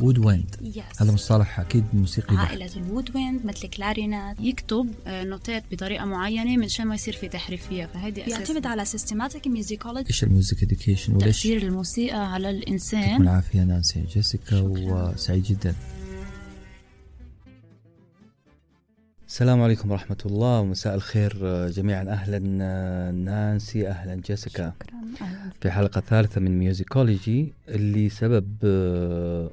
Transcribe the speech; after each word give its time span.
woodwind 0.00 0.56
yes 0.62 1.02
هذا 1.02 1.12
مصطلح 1.12 1.60
أكيد 1.60 1.84
موسيقي 1.92 2.36
بحت. 2.36 2.48
عائلة 2.48 2.70
ال 2.76 3.16
woodwind 3.16 3.46
مثل 3.46 3.68
كلارينيت 3.68 4.36
يكتب 4.40 4.86
آه، 5.06 5.24
نوتات 5.24 5.64
بطريقة 5.72 6.04
معينة 6.04 6.56
من 6.56 6.68
شان 6.68 6.86
ما 6.86 6.94
يصير 6.94 7.14
في 7.14 7.28
تحريف 7.28 7.66
فيها 7.68 7.86
فهيدي 7.86 8.22
بيعتمد 8.22 8.66
على 8.66 8.84
systematic 8.84 9.48
musicology. 9.48 10.06
إيش 10.06 10.24
ال 10.24 10.30
music 10.30 10.62
education 10.62 11.12
وليش؟ 11.14 11.24
تأثير 11.42 11.62
الموسيقى 11.62 12.32
على 12.32 12.44
يعطيكم 12.44 12.62
الإنسان 12.68 13.22
العافية 13.22 13.62
نانسي 13.64 14.00
جيسيكا 14.14 14.60
وسعيد 14.60 15.42
جدا. 15.42 15.74
السلام 19.28 19.62
عليكم 19.62 19.90
ورحمة 19.90 20.16
الله 20.26 20.60
ومساء 20.60 20.94
الخير 20.94 21.38
آه، 21.42 21.68
جميعا. 21.68 22.02
أهلا 22.02 22.58
آه، 22.62 23.10
نانسي 23.10 23.88
أهلا 23.88 24.14
جيسيكا. 24.14 24.72
شكرا. 24.82 24.98
أهلاً. 25.28 25.50
في 25.60 25.70
حلقة 25.70 26.00
ثالثة 26.00 26.40
من 26.40 26.58
musicology 26.58 27.52
اللي 27.68 28.08
سبب 28.08 28.56
آه، 28.64 29.50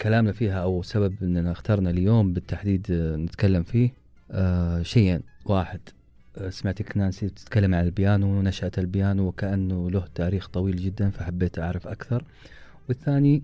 كلامنا 0.00 0.32
فيها 0.32 0.62
أو 0.62 0.82
سبب 0.82 1.14
أننا 1.22 1.52
اخترنا 1.52 1.90
اليوم 1.90 2.32
بالتحديد 2.32 2.86
آه، 2.90 3.16
نتكلم 3.16 3.62
فيه 3.62 3.90
آه، 4.30 4.82
شيئين 4.82 5.20
واحد. 5.44 5.80
آه، 6.38 6.50
سمعتك 6.50 6.96
نانسي 6.96 7.28
تتكلم 7.28 7.74
عن 7.74 7.84
البيانو 7.84 8.26
ونشأة 8.38 8.72
البيانو 8.78 9.26
وكأنه 9.26 9.90
له 9.90 10.04
تاريخ 10.14 10.48
طويل 10.48 10.76
جدا 10.76 11.10
فحبيت 11.10 11.58
أعرف 11.58 11.86
أكثر. 11.86 12.24
والثاني 12.88 13.42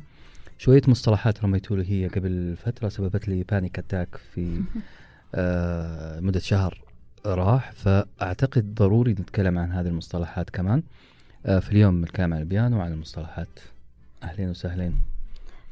شوية 0.59 0.83
مصطلحات 0.89 1.45
رميتوا 1.45 1.77
لي 1.77 1.91
هي 1.91 2.09
قبل 2.09 2.57
فترة 2.57 2.89
سببت 2.89 3.29
لي 3.29 3.43
panic 3.43 3.79
attack 3.79 4.17
في 4.17 4.61
آه، 5.35 6.21
مدة 6.21 6.41
شهر 6.41 6.83
راح. 7.27 7.73
فأعتقد 7.73 8.75
ضروري 8.75 9.13
نتكلم 9.13 9.59
عن 9.59 9.73
هذه 9.73 9.87
المصطلحات 9.87 10.51
كمان. 10.51 10.83
آه، 11.47 11.59
في 11.59 11.73
اليوم 11.73 12.03
نتكلم 12.03 12.35
عن 12.35 12.41
البيانو 12.41 12.79
وعن 12.79 12.93
المصطلحات. 12.93 13.49
أهلين 14.23 14.51
وسهلين. 14.51 14.95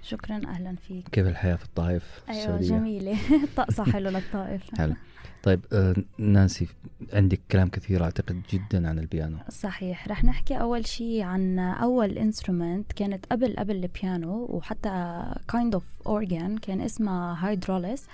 شكرا. 0.02 0.41
أهلا 0.47 0.77
فيك. 0.77 1.09
كيف 1.09 1.27
الحياة 1.27 1.57
في 1.57 1.65
الطائف 1.65 2.22
أيوة 2.28 2.41
السعودية؟ 2.41 2.69
جميلة. 2.69 3.17
طقسة 3.56 3.84
حلو 3.84 4.11
للطائف. 4.11 4.62
حلو. 4.78 4.95
طيب 5.42 5.61
آه، 5.72 5.95
نانسي 6.19 6.67
عندك 7.12 7.41
كلام 7.50 7.69
كثير 7.69 8.05
أعتقد 8.05 8.42
جدا 8.53 8.89
عن 8.89 8.98
البيانو. 8.98 9.39
صحيح. 9.48 10.09
رح 10.09 10.25
نحكي 10.25 10.55
أول 10.61 10.87
شيء 10.87 11.22
عن 11.22 11.59
أول 11.59 12.19
instrument 12.19 12.92
كانت 12.92 13.27
قبل 13.27 13.56
قبل 13.59 13.77
البيانو 13.77 14.47
وحتى 14.50 15.22
kind 15.53 15.78
of 15.78 16.09
organ 16.09 16.61
كان 16.62 16.81
اسمها 16.81 17.48
hydraulis 17.48 18.06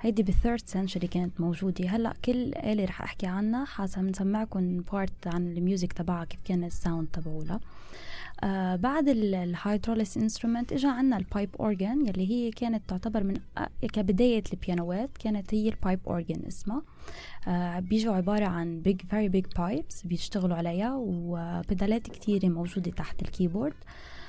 هيدي 0.00 0.22
بال 0.22 0.33
third 0.33 0.60
century 0.66 1.06
كانت 1.06 1.40
موجودة. 1.40 1.88
هلأ 1.88 2.12
كل 2.24 2.52
آلة 2.54 2.84
رح 2.84 3.02
أحكي 3.02 3.26
عنها 3.26 3.64
حاسة 3.64 4.02
بنسمعكم 4.02 4.80
part 4.92 5.26
عن 5.26 5.52
ال 5.52 5.59
music 5.59 5.92
تبعها 5.92 6.24
كيف 6.24 6.40
كان 6.44 6.64
ال 6.64 6.71
sound 6.71 7.08
تبعولها. 7.12 7.60
آه 8.44 8.76
بعد 8.76 9.08
ال 9.08 9.19
hydraulis 9.19 10.16
instrument 10.16 10.72
اجى 10.72 10.86
عنا 10.86 11.16
ال 11.16 11.23
pipe 11.23 11.50
organ 11.60 12.06
يلي 12.06 12.30
هي 12.30 12.50
كانت 12.50 12.82
تعتبر 12.88 13.24
من 13.24 13.36
كبداية 13.92 14.42
البيانوات 14.52 15.10
كانت 15.18 15.54
هي 15.54 15.68
ال 15.68 15.74
pipe 15.74 16.00
organ 16.06 16.42
اسمها. 16.48 16.82
آه 17.48 17.80
بيجوا 17.80 18.14
عبارة 18.14 18.46
عن 18.46 18.82
big 18.88 19.14
very 19.14 19.32
big 19.36 19.58
pipes 19.60 20.06
بيشتغلوا 20.06 20.56
عليها 20.56 20.94
وبدالات 20.96 22.02
كتيرة 22.02 22.48
موجودة 22.48 22.90
تحت 22.90 23.22
ال 23.22 23.27
keyboard. 23.27 23.74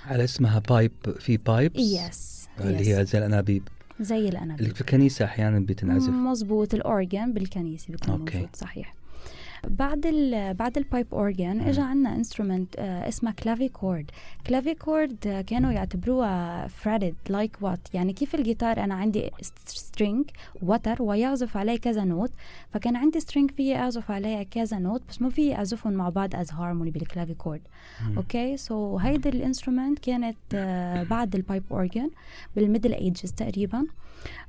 على 0.05 0.23
اسمها 0.23 0.59
pipe 0.59 0.91
في 1.19 1.37
pipes 1.37 1.79
yes 1.79 2.47
اللي 2.59 2.95
هي 2.97 3.05
زي 3.05 3.17
الأنابيب. 3.19 3.67
زي 3.99 4.17
اللي 4.17 4.29
الأنابيب. 4.29 4.75
في 4.75 4.81
الكنيسة 4.81 5.25
أحيانا 5.25 5.59
بتنعزف. 5.59 6.09
مزبوط 6.09 6.73
ال 6.73 6.83
organ 6.83 7.33
بالكنيسة 7.33 7.91
بيكون 7.91 8.09
okay. 8.19 8.37
موجود 8.37 8.55
صحيح. 8.55 8.95
بعد 9.67 10.05
ال 10.05 10.53
بعد 10.53 10.77
ال 10.77 10.83
pipe 10.83 11.07
organ. 11.13 11.61
اجى 11.61 11.81
عندنا 11.81 12.15
instrument 12.15 12.75
اسمها 12.79 13.33
clavichord 13.33 14.11
clavichord 14.47 15.43
كانوا 15.47 15.71
يعتبروها 15.71 16.67
fretted 16.67 17.15
like 17.29 17.57
what 17.61 17.79
يعني 17.93 18.13
كيف 18.13 18.35
الجيتار؟ 18.35 18.83
أنا 18.83 18.95
عندي 18.95 19.31
string 19.67 20.25
وتر 20.61 21.01
ويعزف 21.03 21.57
عليه 21.57 21.77
كذا 21.77 22.03
note 22.03 22.31
فكان 22.73 22.95
عندي 22.95 23.19
string 23.19 23.51
فيه 23.51 23.75
أعزف 23.75 24.11
عليه 24.11 24.43
كذا 24.43 24.79
note 24.79 25.01
بس 25.09 25.21
مو 25.21 25.29
في 25.29 25.55
أعزفهم 25.55 25.93
مع 25.93 26.09
بعض 26.09 26.35
as 26.35 26.51
harmony 26.51 26.91
بال 26.91 27.33
clavichord 27.33 27.61
مم. 28.07 28.17
okay 28.17 28.57
so 28.57 28.97
هيدي 28.97 29.29
ال 29.29 29.36
instrument 29.36 29.99
كانت 29.99 30.37
آه، 30.53 31.03
بعد 31.03 31.35
ال 31.35 31.41
pipe 31.41 31.63
organ 31.71 32.09
بال 32.55 32.65
Middle 32.65 32.93
Ages 32.93 33.31
تقريبا. 33.31 33.85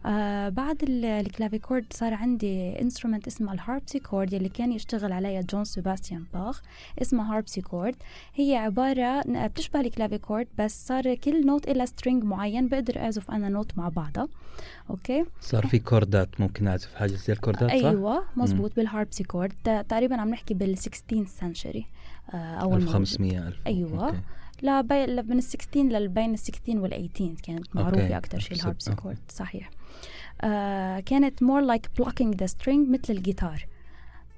آه 0.06 0.48
بعد 0.48 0.82
ال- 0.82 1.04
ال 1.04 1.12
clavichord 1.12 1.84
صار 1.92 2.14
عندي 2.14 2.80
instrument 2.80 3.26
اسمها 3.26 3.54
ال 3.54 3.61
harpsichord 3.61 4.32
يلي 4.32 4.48
كان 4.48 4.72
يشتغل 4.72 5.12
عليها 5.12 5.40
جوهان 5.40 5.64
سيباستيان 5.64 6.24
باخ 6.34 6.62
اسمها 7.02 7.34
harpsichord 7.36 7.94
هي 8.34 8.56
عبارة 8.56 9.22
ن- 9.28 9.48
بتشبه 9.48 9.80
ال 9.80 9.86
clavichord 9.86 10.46
بس 10.58 10.86
صار 10.86 11.14
كل 11.14 11.46
note 11.46 11.68
إلها 11.68 11.86
string 11.86 12.24
معين 12.24 12.68
بقدر 12.68 12.98
أعزف 12.98 13.30
أنا 13.30 13.48
note 13.48 13.78
مع 13.78 13.88
بعضها 13.88 14.28
okay 14.90 15.24
صار 15.40 15.66
في 15.66 15.78
chord 15.78 16.30
ات 16.30 16.40
ممكن 16.40 16.68
أعزف 16.68 16.94
حاجة 16.94 17.10
زي 17.12 17.32
ال 17.32 17.38
chord 17.38 17.63
ات 17.63 17.68
صح؟ 17.70 17.74
أيوة 17.74 18.24
مزبوط 18.36 18.76
بال 18.76 18.88
harpsichord 18.88 19.52
تقريبا 19.88 20.20
عم 20.20 20.28
نحكي 20.30 20.54
بال 20.54 20.78
16 20.78 21.24
century 21.26 21.86
آه 22.34 22.36
أول 22.36 22.70
ما 22.72 22.76
1500 22.78 23.48
ألف 23.48 23.56
أيوة. 23.66 24.06
okay. 24.06 24.20
لا 24.62 24.80
بي... 24.80 25.06
لا 25.06 25.22
من 25.22 25.38
ال 25.38 25.42
16 25.42 25.80
لل 25.82 26.08
بين 26.08 26.32
ال 26.32 26.38
16 26.38 26.78
وال 26.78 26.90
18 27.12 27.34
كانت 27.42 27.76
معروفة 27.76 28.02
okay. 28.02 28.16
أكثر 28.16 28.38
شيء 28.38 28.52
بس- 28.52 28.60
ال 28.60 28.65
harpsichord 28.65 29.18
صحيح. 29.28 29.70
آه 30.40 31.00
كانت 31.00 31.44
more 31.44 31.66
like 31.74 32.02
plucking 32.02 32.34
the 32.42 32.46
string 32.48 32.90
مثل 32.90 33.12
الجيتار. 33.12 33.66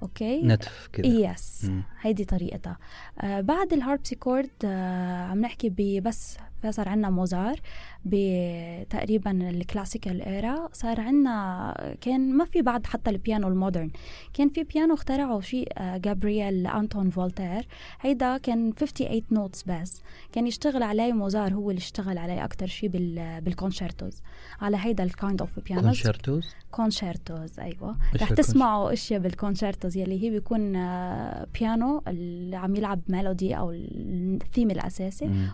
okay؟ 0.01 0.41
نتف 0.43 0.89
كذا 0.93 1.05
yes 1.07 1.65
مم. 1.65 1.83
هيدي 2.01 2.25
طريقتها. 2.25 2.77
آه 3.21 3.41
بعد 3.41 3.73
ال 3.73 3.79
harpsichord 3.79 4.49
آه 4.65 5.23
عم 5.25 5.41
نحكي 5.41 5.69
ببس 5.77 6.37
صار 6.69 6.89
عنا 6.89 7.09
موزار 7.09 7.59
بتقريبا 8.05 9.31
ال 9.49 9.56
classical 9.56 10.21
era 10.21 10.69
صار 10.73 11.01
عنا 11.01 11.95
كان 12.01 12.33
ما 12.37 12.45
في 12.45 12.61
بعد 12.61 12.85
حتى 12.87 13.09
البيانو 13.09 13.47
ال 13.47 13.52
modern. 13.52 13.91
كان 14.33 14.49
في 14.49 14.63
بيانو 14.63 14.93
اخترعه 14.93 15.39
شيء 15.39 15.67
آه 15.77 15.97
جابرييل 15.97 16.67
انتون 16.67 17.09
فولتير 17.09 17.67
هيدا 18.01 18.37
كان 18.37 18.71
58 18.71 19.21
notes 19.31 19.63
بس. 19.67 20.01
كان 20.31 20.47
يشتغل 20.47 20.83
عليه 20.83 21.13
موزار 21.13 21.53
هو 21.53 21.69
اللي 21.69 21.79
اشتغل 21.79 22.17
عليه 22.17 22.45
أكثر 22.45 22.67
شيء 22.67 22.89
بال 22.89 23.41
بال 23.41 23.55
concertos 23.55 24.21
على 24.61 24.77
هيدا 24.79 25.03
ال 25.03 25.11
kind 25.11 25.41
of 25.41 25.59
بيانو 25.59 25.81
concertos 25.81 26.55
concertos 26.71 27.59
أيوه. 27.59 27.95
رح 28.21 28.33
تسمعوا 28.33 28.93
أشياء 28.93 29.19
بال 29.19 29.33
concertos 29.33 29.97
يلي 29.97 30.23
هي 30.23 30.29
بيكون 30.29 30.75
آه، 30.75 31.47
بيانو 31.59 32.03
اللي 32.07 32.55
عم 32.55 32.75
يلعب 32.75 32.99
melody 33.07 33.57
أو 33.57 33.71
الثيم 33.71 34.71
الأساسي. 34.71 35.25
مم. 35.25 35.47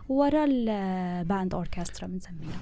ال 1.21 1.28
band 1.28 1.53
أوركسترا 1.53 2.07
بنسميها. 2.07 2.59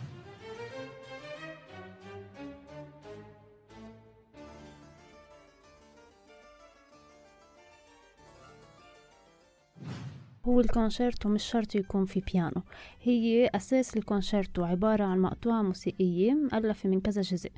هو 10.46 10.60
الكونشيرتو 10.60 11.30
مش 11.30 11.44
شرط 11.44 11.76
يكون 11.76 12.06
في 12.06 12.24
بيانو. 12.34 12.62
هي 13.02 13.50
أساس 13.56 13.98
الكونشيرتو 13.98 14.64
عبارة 14.64 15.04
عن 15.04 15.20
مقطوعة 15.20 15.62
موسيقية 15.62 16.34
مؤلفة 16.34 16.90
من 16.90 17.02
كذا 17.02 17.22
جزء. 17.22 17.52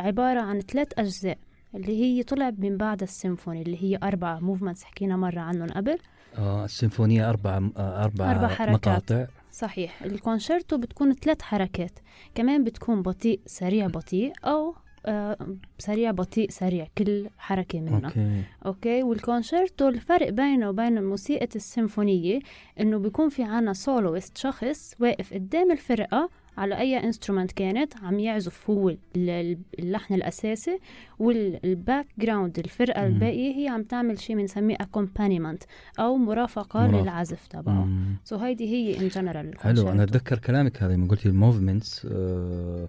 عبارة 0.00 0.40
عن 0.40 0.60
ثلاث 0.60 0.88
أجزاء 0.98 1.38
اللي 1.74 2.02
هي 2.02 2.22
طلع 2.22 2.52
من 2.58 2.76
بعد 2.76 3.02
السيمفوني 3.02 3.62
اللي 3.62 3.82
هي 3.82 3.98
أربعة 4.02 4.38
movements 4.40 4.84
حكينا 4.84 5.16
مرة 5.16 5.40
عنهم 5.40 5.68
قبل. 5.68 5.98
آه 6.38 6.64
السيمفونية 6.64 7.30
أربع 7.30 7.60
آه 7.76 8.04
أربع, 8.04 8.30
أربع 8.30 8.48
حركات. 8.48 8.88
مقاطع. 8.88 9.26
صحيح. 9.54 10.02
الكونشيرتو 10.02 10.76
بتكون 10.78 11.14
ثلاث 11.14 11.42
حركات. 11.42 11.98
كمان 12.34 12.64
بتكون 12.64 13.02
بطيء 13.02 13.40
سريع 13.46 13.86
بطيء 13.86 14.32
أو 14.44 14.74
آه 15.06 15.36
سريع 15.78 16.10
بطيء 16.10 16.50
سريع 16.50 16.86
كل 16.98 17.28
حركة 17.38 17.80
منها 17.80 18.06
okay. 18.08 18.42
okay؟ 18.66 19.02
والكونشيرتو 19.02 19.88
الفرق 19.88 20.28
بينه 20.30 20.68
وبين 20.68 21.04
موسيقى 21.04 21.48
السيمفونية 21.56 22.40
إنه 22.80 22.98
بيكون 22.98 23.28
في 23.28 23.42
عنا 23.42 23.72
soloist 23.72 24.38
شخص 24.38 24.94
واقف 25.00 25.34
قدام 25.34 25.72
الفرقة 25.72 26.28
على 26.56 26.78
أي 26.78 26.96
instrument 27.04 27.52
كانت 27.52 27.96
عم 28.02 28.18
يعزف 28.18 28.70
هو 28.70 28.88
ال- 28.88 28.98
ال- 29.16 29.58
اللحن 29.78 30.14
الأساسي 30.14 30.78
وال 31.18 32.06
background 32.18 32.58
الفرقة. 32.58 33.06
الباقية 33.06 33.54
هي 33.56 33.68
عم 33.68 33.82
تعمل 33.82 34.18
شيء 34.20 34.36
بنسميه 34.36 34.76
accompaniment 34.76 35.58
أو 35.98 36.16
مرافقة 36.16 36.80
مرافقة. 36.80 37.02
للعزف 37.02 37.46
تبعه. 37.46 37.88
So 38.24 38.36
هيدي 38.36 38.64
هي 38.68 38.98
in 39.00 39.08
general 39.08 39.58
حلو 39.58 39.88
أنا 39.88 40.02
أتذكر 40.02 40.38
كلامك 40.38 40.82
هذا 40.82 40.92
لما 40.94 41.08
قلتي 41.08 41.28
ال 41.28 41.36
movements 41.36 42.06
آه 42.10 42.88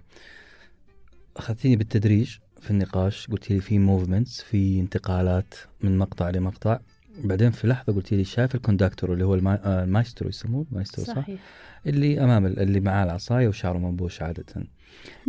أخذتيني 1.37 1.75
بالتدريج 1.75 2.37
في 2.61 2.71
النقاش 2.71 3.27
قلت 3.27 3.51
لي 3.51 3.59
في 3.59 3.79
movements 3.79 4.41
في 4.41 4.79
انتقالات 4.79 5.53
من 5.81 5.97
مقطع 5.97 6.29
لمقطع 6.29 6.79
بعدين 7.23 7.51
في 7.51 7.67
لحظة 7.67 7.93
قلت 7.93 8.13
لي 8.13 8.23
شايف 8.23 8.55
ال 8.55 8.61
conductor 8.61 9.13
اللي 9.13 9.25
هو. 9.25 9.35
آه 9.35 9.83
المايسترو 9.83 10.29
يسموه؟ 10.29 10.65
المايسترو 10.71 11.05
صح؟ 11.05 11.15
صحيح. 11.15 11.39
اللي 11.85 12.23
أمام 12.23 12.45
ال- 12.45 12.59
اللي 12.59 12.79
معاه 12.79 13.03
العصاية 13.03 13.47
وشعره 13.47 13.77
منبوش 13.77 14.21
عادة. 14.21 14.45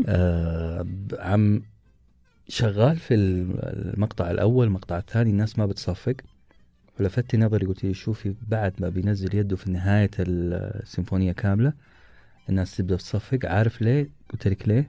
آه 0.06 0.86
عم 1.18 1.62
شغال 2.48 2.96
في 2.96 3.14
ال- 3.14 3.94
المقطع 3.94 4.30
الأول 4.30 4.66
المقطع 4.66 4.98
الثاني 4.98 5.30
الناس 5.30 5.58
ما 5.58 5.66
بتصفق. 5.66 6.14
فلفتي 6.98 7.36
نظري 7.36 7.66
قلت 7.66 7.84
لي 7.84 7.94
شوفي 7.94 8.34
بعد 8.48 8.72
ما 8.78 8.88
بينزل 8.88 9.34
يده 9.34 9.56
في 9.56 9.70
نهاية 9.70 10.10
ال- 10.18 10.80
السيمفونية 10.82 11.32
كاملة 11.32 11.72
الناس 12.48 12.76
تبدأ 12.76 12.96
تصفق 12.96 13.38
عارف 13.44 13.82
ليه؟ 13.82 14.08
قلت 14.32 14.48
لك 14.48 14.68
ليه؟ 14.68 14.88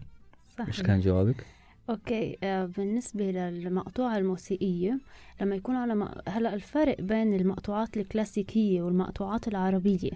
صح 0.57 0.67
إيش 0.67 0.81
كان 0.81 1.00
جوابك. 1.01 1.45
Okay 1.89 2.38
آه، 2.44 2.66
بالنسبة 2.66 3.31
للمقطوعة 3.31 4.18
الموسيقية 4.18 5.00
لما 5.42 5.56
يكون 5.56 5.75
على 5.75 5.95
م... 5.95 6.07
هلأ 6.28 6.54
الفرق 6.54 7.01
بين 7.01 7.34
المقطوعات 7.34 7.98
الكلاسيكية 7.98 8.81
والمقطوعات 8.81 9.48
العربية 9.48 10.10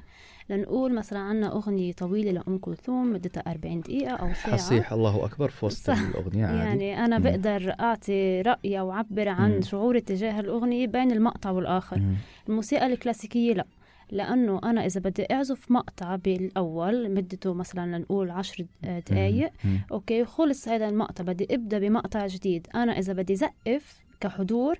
لنقول 0.49 0.93
مثلا 0.95 1.19
عنا 1.19 1.51
أغنية 1.51 1.93
طويلة 1.93 2.31
لأم 2.31 2.57
كلثوم 2.57 3.13
مدتها 3.13 3.43
40 3.47 3.81
دقيقة 3.81 4.11
أو 4.11 4.33
ساعة 4.33 4.53
حصيح 4.57 4.93
الله 4.93 5.25
أكبر 5.25 5.49
في 5.49 5.65
وسط 5.65 5.87
صح. 5.87 5.99
الأغنية 6.09 6.45
عادي 6.45 6.59
يعني 6.83 7.05
أنا. 7.05 7.19
بقدر 7.19 7.75
أعطي 7.79 8.41
رأيي 8.41 8.79
أو 8.79 8.91
أعبر 8.91 9.29
عن. 9.29 9.61
شعوري 9.61 10.01
تجاه 10.01 10.39
الأغنية 10.39 10.87
بين 10.87 11.11
المقطع 11.11 11.51
والآخر 11.51 11.99
مم. 11.99 12.15
الموسيقى 12.49 12.85
الكلاسيكية 12.85 13.53
لأ 13.53 13.65
لأنه 14.11 14.59
أنا 14.63 14.85
إذا 14.85 15.01
بدي 15.01 15.25
أعزف 15.31 15.71
مقطع 15.71 16.15
بالأول 16.15 17.11
مدته 17.13 17.53
مثلا 17.53 17.97
لنقول 17.97 18.31
عشر 18.31 18.65
دقايق 18.83 19.51
مم. 19.63 19.79
okay 19.91 20.25
خلص 20.25 20.67
هذا 20.67 20.89
المقطع 20.89 21.23
بدي 21.23 21.47
أبدأ 21.51 21.79
بمقطع 21.79 22.27
جديد 22.27 22.67
أنا 22.75 22.99
إذا 22.99 23.13
بدي 23.13 23.35
زقف 23.35 24.01
كحضور 24.21 24.79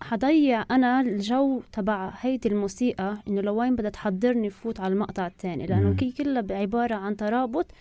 حضيع 0.00 0.64
أنا 0.70 1.00
الجو 1.00 1.60
تبع 1.72 2.12
هيدي 2.20 2.48
الموسيقى 2.48 3.16
إنه 3.28 3.40
لوين 3.40 3.76
بدها 3.76 3.90
تحضرني 3.90 4.50
فوت 4.50 4.80
على 4.80 4.92
المقطع 4.92 5.26
الثاني 5.26 5.66
لأنه. 5.66 5.94
كي 5.96 6.12
كلها 6.12 6.44
عبارة 6.50 6.94
عن 6.94 7.16
ترابط 7.16 7.66
آه، 7.66 7.74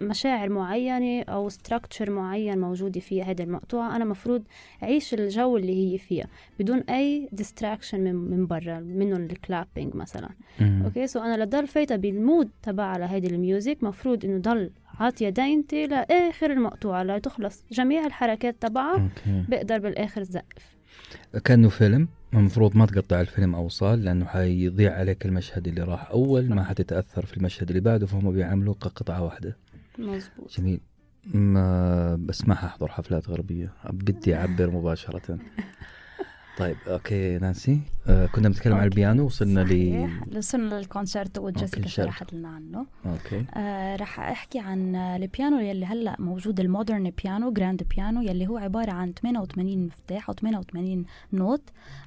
مشاعر 0.00 0.48
معينة 0.48 1.22
أو 1.22 1.48
structure 1.48 2.10
معين 2.10 2.58
موجودة 2.58 3.00
فيها 3.00 3.24
هذه 3.24 3.42
المقطوعة. 3.42 3.96
أنا 3.96 4.04
مفروض 4.04 4.42
أعيش 4.82 5.14
الجو 5.14 5.56
اللي 5.56 5.94
هي 5.94 5.98
فيها. 5.98 6.26
بدون 6.58 6.78
أي 6.78 7.28
distraction 7.32 8.00
من, 8.00 8.14
من 8.14 8.46
برا 8.46 8.80
منهم 8.80 9.22
ال 9.22 9.30
clapping 9.30 9.94
مثلا. 9.94 10.28
مم. 10.60 10.82
Okay 10.84 11.06
so 11.06 11.20
أنا 11.20 11.44
لضل 11.44 11.66
فايتة 11.66 11.96
بال 11.96 12.14
mood 12.14 12.50
تبع 12.62 12.84
على 12.84 13.04
هيدي 13.04 13.26
ال 13.26 13.33
music. 13.33 13.78
مفروض 13.82 14.24
إنه 14.24 14.38
ضل 14.38 14.70
عاطية 15.00 15.28
دينتي 15.28 15.86
لآخر 15.86 16.52
المقطوعة 16.52 17.02
لتخلص 17.02 17.64
جميع 17.70 18.06
الحركات 18.06 18.56
تبعها. 18.60 19.08
بقدر 19.26 19.78
بالآخر 19.78 20.22
زقف. 20.22 20.76
كأنه 21.44 21.68
فيلم؟ 21.68 22.08
المفروض 22.36 22.76
ما 22.76 22.86
تقطع 22.86 23.20
الفيلم 23.20 23.54
أوصال 23.54 24.04
لأنه 24.04 24.24
حيضيع 24.24 24.94
عليك 24.98 25.26
المشهد 25.26 25.68
اللي 25.68 25.82
راح 25.82 26.10
أول 26.10 26.48
ما 26.54 26.64
حتتأثر 26.64 27.26
في 27.26 27.36
المشهد 27.36 27.68
اللي 27.68 27.80
بعده 27.80 28.06
فهم 28.06 28.32
بيعملوا 28.32 28.74
كقطعة 28.74 29.22
واحدة. 29.22 29.56
مزبوط 29.98 30.58
جميل. 30.58 30.80
ما 31.34 32.16
بس 32.16 32.48
ما 32.48 32.54
ححضر 32.54 32.88
حفلات 32.88 33.28
غربية. 33.28 33.72
بدي 33.90 34.34
أعبر 34.36 34.70
مباشرة. 34.70 35.38
طيب 36.56 36.76
okay 36.86 37.38
نانسي. 37.38 37.80
آه 38.08 38.26
كنا 38.26 38.48
بنتكلم 38.48 38.74
عن 38.74 38.84
البيانو 38.84 39.24
وصلنا 39.24 39.60
ل. 39.60 40.08
وصلنا 40.36 40.74
للكونسرتو 40.74 41.46
وجيسيكا. 41.46 41.88
شرحت 41.88 42.32
لنا 42.32 42.48
عنه. 42.48 42.86
Okay. 43.06 43.44
آه 43.54 43.96
رح 43.96 44.20
أحكي 44.20 44.58
عن 44.58 44.96
البيانو 44.96 45.58
يلي 45.58 45.86
هلأ 45.86 46.16
موجود 46.18 46.60
ال 46.60 46.67
modern 46.67 47.12
piano 47.24 47.52
grand 47.52 47.82
piano 47.96 48.20
يلي 48.20 48.46
هو 48.46 48.58
عبارة 48.58 48.92
عن 48.92 49.12
88 49.12 49.86
مفتاح 49.86 50.28
أو 50.28 50.34
88 50.34 51.04
note 51.32 51.62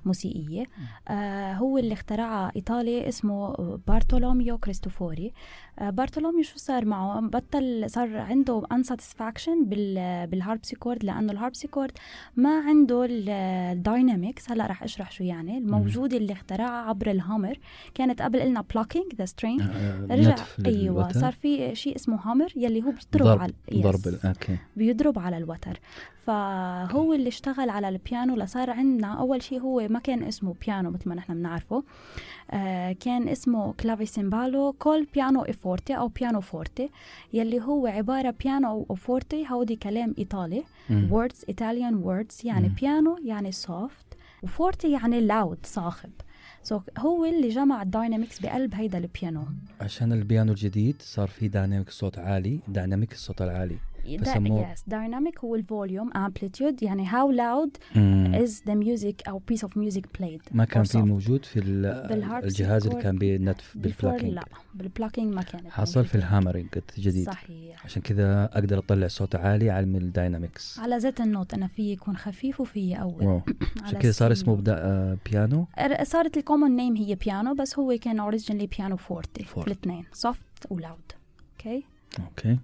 موسيقية. 0.05 0.65
آه 1.07 1.53
هو 1.53 1.77
اللي 1.77 1.93
اخترعها 1.93 2.51
إيطالي 2.55 3.09
اسمه 3.09 3.55
بارتولوميو 3.87 4.57
كريستوفوري. 4.57 5.33
آه 5.79 5.89
بارتولوميو 5.89 6.43
شو 6.43 6.57
صار 6.57 6.85
معه؟ 6.85 7.21
بطل 7.21 7.85
صار 7.87 8.17
عنده 8.17 8.63
unsatisfaction 8.71 9.65
بال 9.65 10.27
بال 10.27 10.39
harpsichord 10.39 11.03
لأنه 11.03 11.31
ال 11.31 11.36
harpsichord 11.36 11.91
ما 12.35 12.59
عنده 12.59 13.07
بالعكس 14.39 14.51
هلا 14.51 14.65
رح 14.67 14.83
أشرح 14.83 15.11
شو 15.11 15.23
يعني. 15.23 15.57
الموجوده 15.57 16.17
اللي 16.17 16.33
اخترعها 16.33 16.89
عبر 16.89 17.11
ال 17.11 17.18
hammer 17.18 17.59
كانت 17.93 18.21
قبل 18.21 18.41
قلنا 18.41 18.63
plucking 18.73 19.05
the 19.15 19.25
string 19.25 19.61
رجع 20.11 20.35
أيوه 20.65 21.11
صار 21.11 21.31
في 21.31 21.75
شيء 21.75 21.95
اسمه 21.95 22.19
hammer 22.23 22.53
يلي 22.55 22.83
هو 22.83 22.91
بيضرب 22.91 23.27
ضرب 23.27 23.39
على 23.39 23.53
ضرب 23.73 24.19
okay 24.25 24.57
بيضرب 24.75 25.19
على 25.19 25.37
الوتر. 25.37 25.79
فهو 26.25 27.13
اللي 27.13 27.27
اشتغل 27.27 27.69
على 27.69 27.89
البيانو 27.89 28.35
لصار 28.35 28.69
عندنا 28.69 29.19
أول 29.19 29.41
شيء 29.43 29.59
هو 29.59 29.87
ما 29.89 29.99
كان 29.99 30.23
اسمه 30.23 30.55
بيانو 30.65 30.91
مثل 30.91 31.09
ما 31.09 31.15
نحن 31.15 31.33
بنعرفه. 31.33 31.83
آه 32.51 32.91
كان 32.91 33.27
اسمه 33.27 33.73
clavicembalo 33.73 34.73
col 34.79 35.07
piano 35.13 35.45
e 35.45 35.53
forte 35.53 35.93
أو 35.97 36.07
piano 36.07 36.41
forte 36.41 36.89
يلي 37.33 37.61
هو 37.61 37.87
عبارة 37.87 38.35
بيانو 38.43 38.85
أو 38.89 38.95
forte 38.95 39.45
هودي 39.49 39.75
كلام 39.75 40.15
إيطالي. 40.17 40.63
words 40.91 41.45
Italian 41.49 41.95
words 41.95 42.41
يعني 42.43 42.69
م. 42.69 42.73
بيانو 42.81 43.17
يعني 43.25 43.51
soft 43.51 44.08
و 44.45 44.52
forte 44.52 44.85
يعني 44.85 45.21
loud 45.21 45.65
صاخب. 45.65 46.11
so 46.63 46.79
so, 46.79 46.81
هو 46.99 47.25
اللي 47.25 47.49
جمع 47.49 47.81
ال 47.81 47.88
dynamics 47.88 48.39
بقلب 48.39 48.75
هيدا 48.75 48.97
البيانو. 48.97 49.43
عشان 49.81 50.13
البيانو 50.13 50.51
الجديد 50.51 51.01
صار 51.01 51.27
في 51.27 51.47
dynamics 51.47 51.93
صوت 51.93 52.19
عالي 52.19 52.59
dynamics 52.67 53.15
الصوت 53.15 53.41
العالي. 53.41 53.77
Yes 54.13 54.83
dynamic 54.87 55.39
هو 55.39 55.55
ال 55.55 55.64
volume 55.64 56.13
amplitude 56.17 56.83
يعني 56.83 57.05
how 57.07 57.31
loud. 57.31 57.77
is 58.35 58.63
the 58.67 58.73
music 58.73 59.21
أو 59.27 59.37
piece 59.47 59.63
of 59.63 59.77
music 59.77 60.03
played 60.19 60.41
ما 60.51 60.65
كان 60.65 60.83
في 60.83 60.97
موجود 60.97 61.45
في 61.45 61.59
الجهاز 62.43 62.87
اللي 62.87 63.01
كان 63.01 63.17
بالنتف 63.17 63.77
بال 63.77 63.88
plucking 63.88 64.33
لا 64.33 64.43
بال 64.75 64.87
plucking 64.87 65.33
ما 65.35 65.41
كانت 65.41 65.67
حصل 65.67 66.05
في 66.05 66.17
موجودة. 66.17 66.27
ال 66.27 66.31
hammering 66.31 66.67
الجديد 66.97 67.25
صحيح. 67.25 67.85
عشان 67.85 68.01
كذا 68.01 68.45
أقدر 68.53 68.77
أطلع 68.79 69.07
صوت 69.07 69.35
عالي 69.35 69.69
على 69.69 69.85
ال 69.85 69.96
dynamics 69.96 70.79
على 70.79 70.97
ذات 70.97 71.21
ال 71.21 71.28
note 71.28 71.53
أنا 71.53 71.67
في 71.67 71.91
يكون 71.91 72.17
خفيف 72.17 72.61
وفي 72.61 72.95
اول 72.95 73.41
عشان 73.83 73.99
كذا 73.99 74.11
صار 74.11 74.31
اسمه 74.31 74.55
بدا 74.55 74.75
آه 74.77 75.17
بيانو 75.31 75.67
ر- 75.79 76.03
صارت 76.03 76.37
ال 76.37 76.43
common 76.43 76.75
name 76.75 76.95
هي 76.95 77.15
بيانو 77.15 77.53
بس 77.55 77.79
هو 77.79 77.97
كان 78.01 78.19
originally 78.19 78.67
piano 78.67 78.97
forte 78.97 79.43
forte. 79.43 79.71
الاثنين 79.71 80.05
soft 80.13 80.41
و 80.69 80.75
loud 80.75 80.99
okay 81.57 81.83
okay 82.19 82.57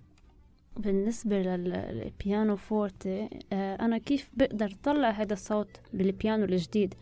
بالنسبة 0.77 1.41
لل- 1.41 1.69
لل 1.91 2.10
piano 2.10 2.55
forte 2.55 3.29
آه 3.53 3.75
أنا 3.75 3.97
كيف 3.97 4.29
بقدر 4.33 4.71
طلع 4.83 5.09
هذا 5.09 5.33
الصوت 5.33 5.69
بالبيانو 5.93 6.43
الجديد؟ 6.45 6.93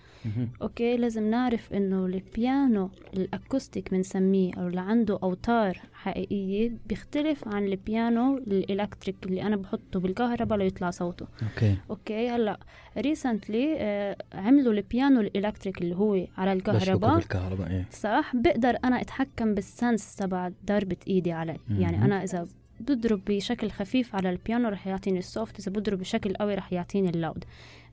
okay 0.61 0.97
لازم 0.97 1.29
نعرف 1.29 1.73
إنه 1.73 2.05
البيانو 2.05 2.89
ال 3.13 3.22
acoustic 3.22 3.91
بنسميه 3.91 4.53
أو 4.53 4.67
اللي 4.67 4.81
عنده 4.81 5.19
أوتار 5.23 5.77
حقيقية 5.93 6.71
بيختلف 6.85 7.47
عن 7.47 7.65
البيانو 7.65 8.37
ال 8.37 8.46
electric 8.46 9.15
اللي 9.25 9.41
أنا 9.41 9.55
بحطه 9.55 9.99
بالكهرباء 9.99 10.57
ليطلع 10.57 10.89
صوته. 10.89 11.25
okay. 11.43 11.77
Okay 11.89 12.29
هلأ 12.29 12.59
recently 12.97 13.75
آه 13.79 14.17
عملوا 14.33 14.73
البيانو 14.73 15.19
ال 15.21 15.28
electric 15.28 15.81
اللي 15.81 15.95
هو 15.95 16.27
على 16.37 16.53
الكهرباء. 16.53 17.15
بالكهرباء 17.15 17.69
إيه. 17.71 17.87
صح؟ 17.91 18.35
بقدر 18.35 18.77
أنا 18.83 19.01
أتحكم 19.01 19.53
بال 19.55 19.73
sense 19.73 20.15
تبع 20.15 20.51
ضربة 20.65 20.97
إيدي 21.07 21.31
عليه. 21.31 21.57
يعني 21.69 22.05
أنا 22.05 22.23
إذا 22.23 22.47
بضرب 22.87 23.21
بشكل 23.27 23.69
خفيف 23.71 24.15
على 24.15 24.29
البيانو 24.29 24.69
رح 24.69 24.87
يعطيني 24.87 25.19
ال 25.19 25.27
soft 25.27 25.59
إذا 25.59 25.71
بضرب 25.71 25.99
بشكل 25.99 26.33
قوي 26.33 26.55
رح 26.55 26.73
يعطيني 26.73 27.09
ال 27.09 27.16
loud 27.16 27.43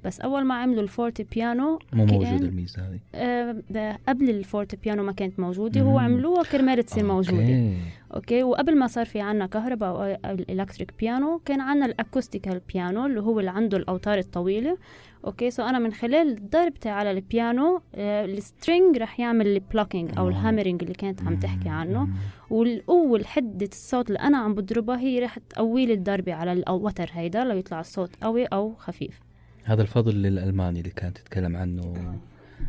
بس 0.05 0.21
أول 0.21 0.45
ما 0.45 0.55
عملوا 0.55 0.83
ال 0.83 0.90
forte 0.90 1.27
piano 1.35 1.79
مو 1.93 2.07
كأن- 2.07 2.11
موجود 2.13 2.43
الميزة 2.43 2.83
هذه. 2.83 2.99
آه 3.15 3.99
قبل 4.09 4.31
ال 4.31 4.38
forte 4.38 4.77
piano 4.85 5.03
ما 5.03 5.13
كانت 5.13 5.41
موجودة. 5.41 5.81
هو 5.81 5.91
مم. 5.93 5.99
عملوها 5.99 6.43
كرمال 6.43 6.83
تصير 6.85 7.05
موجودة. 7.05 7.39
okay؟ 7.43 7.77
Okay 8.15 8.43
وقبل 8.43 8.79
ما 8.79 8.87
صار 8.87 9.07
في 9.07 9.21
عنا 9.21 9.47
كهرباء 9.47 9.91
أو 10.25 10.31
ال 10.35 10.41
electric 10.41 10.93
piano 11.01 11.41
كان 11.45 11.61
عنا 11.61 11.87
ال 11.87 11.93
acoustical 11.93 12.61
piano 12.75 13.07
اللي 13.07 13.21
هو 13.21 13.41
اللي 13.41 13.51
عنده 13.51 13.77
الأوتار 13.79 14.19
الطويلة. 14.19 14.79
okay؟ 15.25 15.51
So 15.51 15.63
أنا 15.63 15.79
من 15.79 15.93
خلال 15.93 16.51
ضربتي 16.51 16.89
على 16.89 17.11
البيانو 17.11 17.83
آه 17.95 18.25
ال 18.25 18.35
string 18.35 18.97
رح 18.97 19.21
يعمل 19.21 19.47
ال 19.47 19.54
plucking 19.54 20.11
أو 20.19 20.27
آه. 20.27 20.31
ال 20.31 20.36
hammering 20.36 20.83
اللي 20.83 20.95
كانت 20.95 21.23
عم 21.23 21.39
تحكي 21.39 21.69
عنه. 21.69 22.05
مم. 22.05 22.15
والقوة 22.51 23.25
حدة 23.25 23.69
الصوت 23.73 24.09
اللي 24.09 24.19
أنا 24.19 24.39
عم 24.39 24.55
بضربها 24.55 24.99
هي 24.99 25.21
رح 25.21 25.39
تقوي 25.39 25.87
لي 25.87 25.93
الضربة 25.93 26.35
على 26.35 26.53
الوتر 26.53 27.11
هيدا 27.13 27.45
ليطلع 27.45 27.81
الصوت 27.81 28.11
قوي 28.23 28.45
أو 28.45 28.75
خفيف. 28.75 29.21
هذا 29.65 29.83
الفضل 29.83 30.23
للألماني 30.23 30.79
اللي 30.81 30.91
كانت 30.91 31.19
تتكلم 31.19 31.57
عنه 31.57 31.95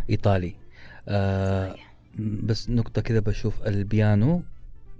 إيطالي. 0.10 0.56
آه 1.08 1.76
بس 2.20 2.70
نقطة 2.70 3.02
كذا 3.02 3.20
بشوف 3.20 3.68
البيانو 3.68 4.42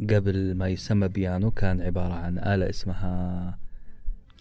قبل 0.10 0.56
ما 0.56 0.68
يسمى 0.68 1.08
بيانو 1.08 1.52
كان 1.52 1.82
عبارة 1.82 2.14
عن 2.14 2.38
آلة 2.38 2.70
اسمها 2.70 3.58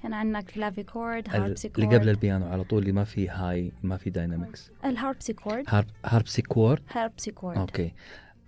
كان 0.03 0.13
عندنا 0.13 0.41
clavichord 0.41 1.27
ال- 1.29 1.35
اللي 1.35 1.47
harpsichord 1.47 1.95
قبل 1.95 2.09
البيانو 2.09 2.47
على 2.47 2.65
طول 2.65 2.79
اللي 2.83 2.93
ما 2.93 3.05
في 3.05 3.29
هاي 3.29 3.73
ما 3.83 3.97
في 3.97 4.11
dynamics 4.11 4.71
ال 4.85 4.91
harpsichord 4.91 5.65
harp 5.69 5.87
harpsichord 6.07 6.83
harpsichord 6.93 7.59
okay. 7.59 7.93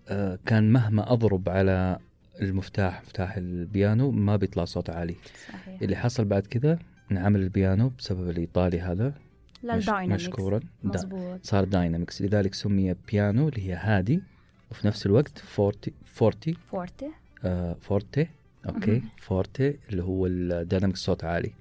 آه 0.09 0.39
كان 0.47 0.73
مهما 0.73 1.13
أضرب 1.13 1.49
على 1.49 1.99
المفتاح 2.43 3.03
مفتاح 3.03 3.37
البيانو 3.37 4.11
ما 4.11 4.37
بيطلع 4.37 4.65
صوت 4.65 4.91
عالي. 4.91 5.17
صحيح. 5.49 5.83
اللي 5.83 5.97
حصل 5.97 6.25
بعد 6.25 6.47
كذا 6.47 6.79
انعمل 7.13 7.41
البيانو 7.41 7.89
بسبب 7.99 8.31
الايطالي 8.31 8.81
هذا. 8.81 9.15
مش 9.65 9.71
لل 9.89 9.96
dynamics 9.96 10.23
مشكورا. 10.29 10.61
دا 10.85 11.39
صار 11.43 11.65
dynamics 11.65 12.23
لذلك 12.23 12.55
سمي 12.55 12.95
بيانو 13.13 13.49
اللي 13.49 13.69
هي 13.69 13.75
هادي 13.75 14.23
وفي 14.71 14.87
نفس 14.87 15.07
الوقت 15.07 15.39
forte 15.39 15.93
forte 16.05 16.53
forte 16.53 17.11
آه 17.45 17.77
forte 17.81 18.29
okay. 18.69 19.03
forte 19.19 19.79
اللي 19.91 20.03
هو 20.03 20.27
ال 20.27 20.36
dynamics 20.36 21.05
صوت 21.05 21.25
عالي. 21.25 21.53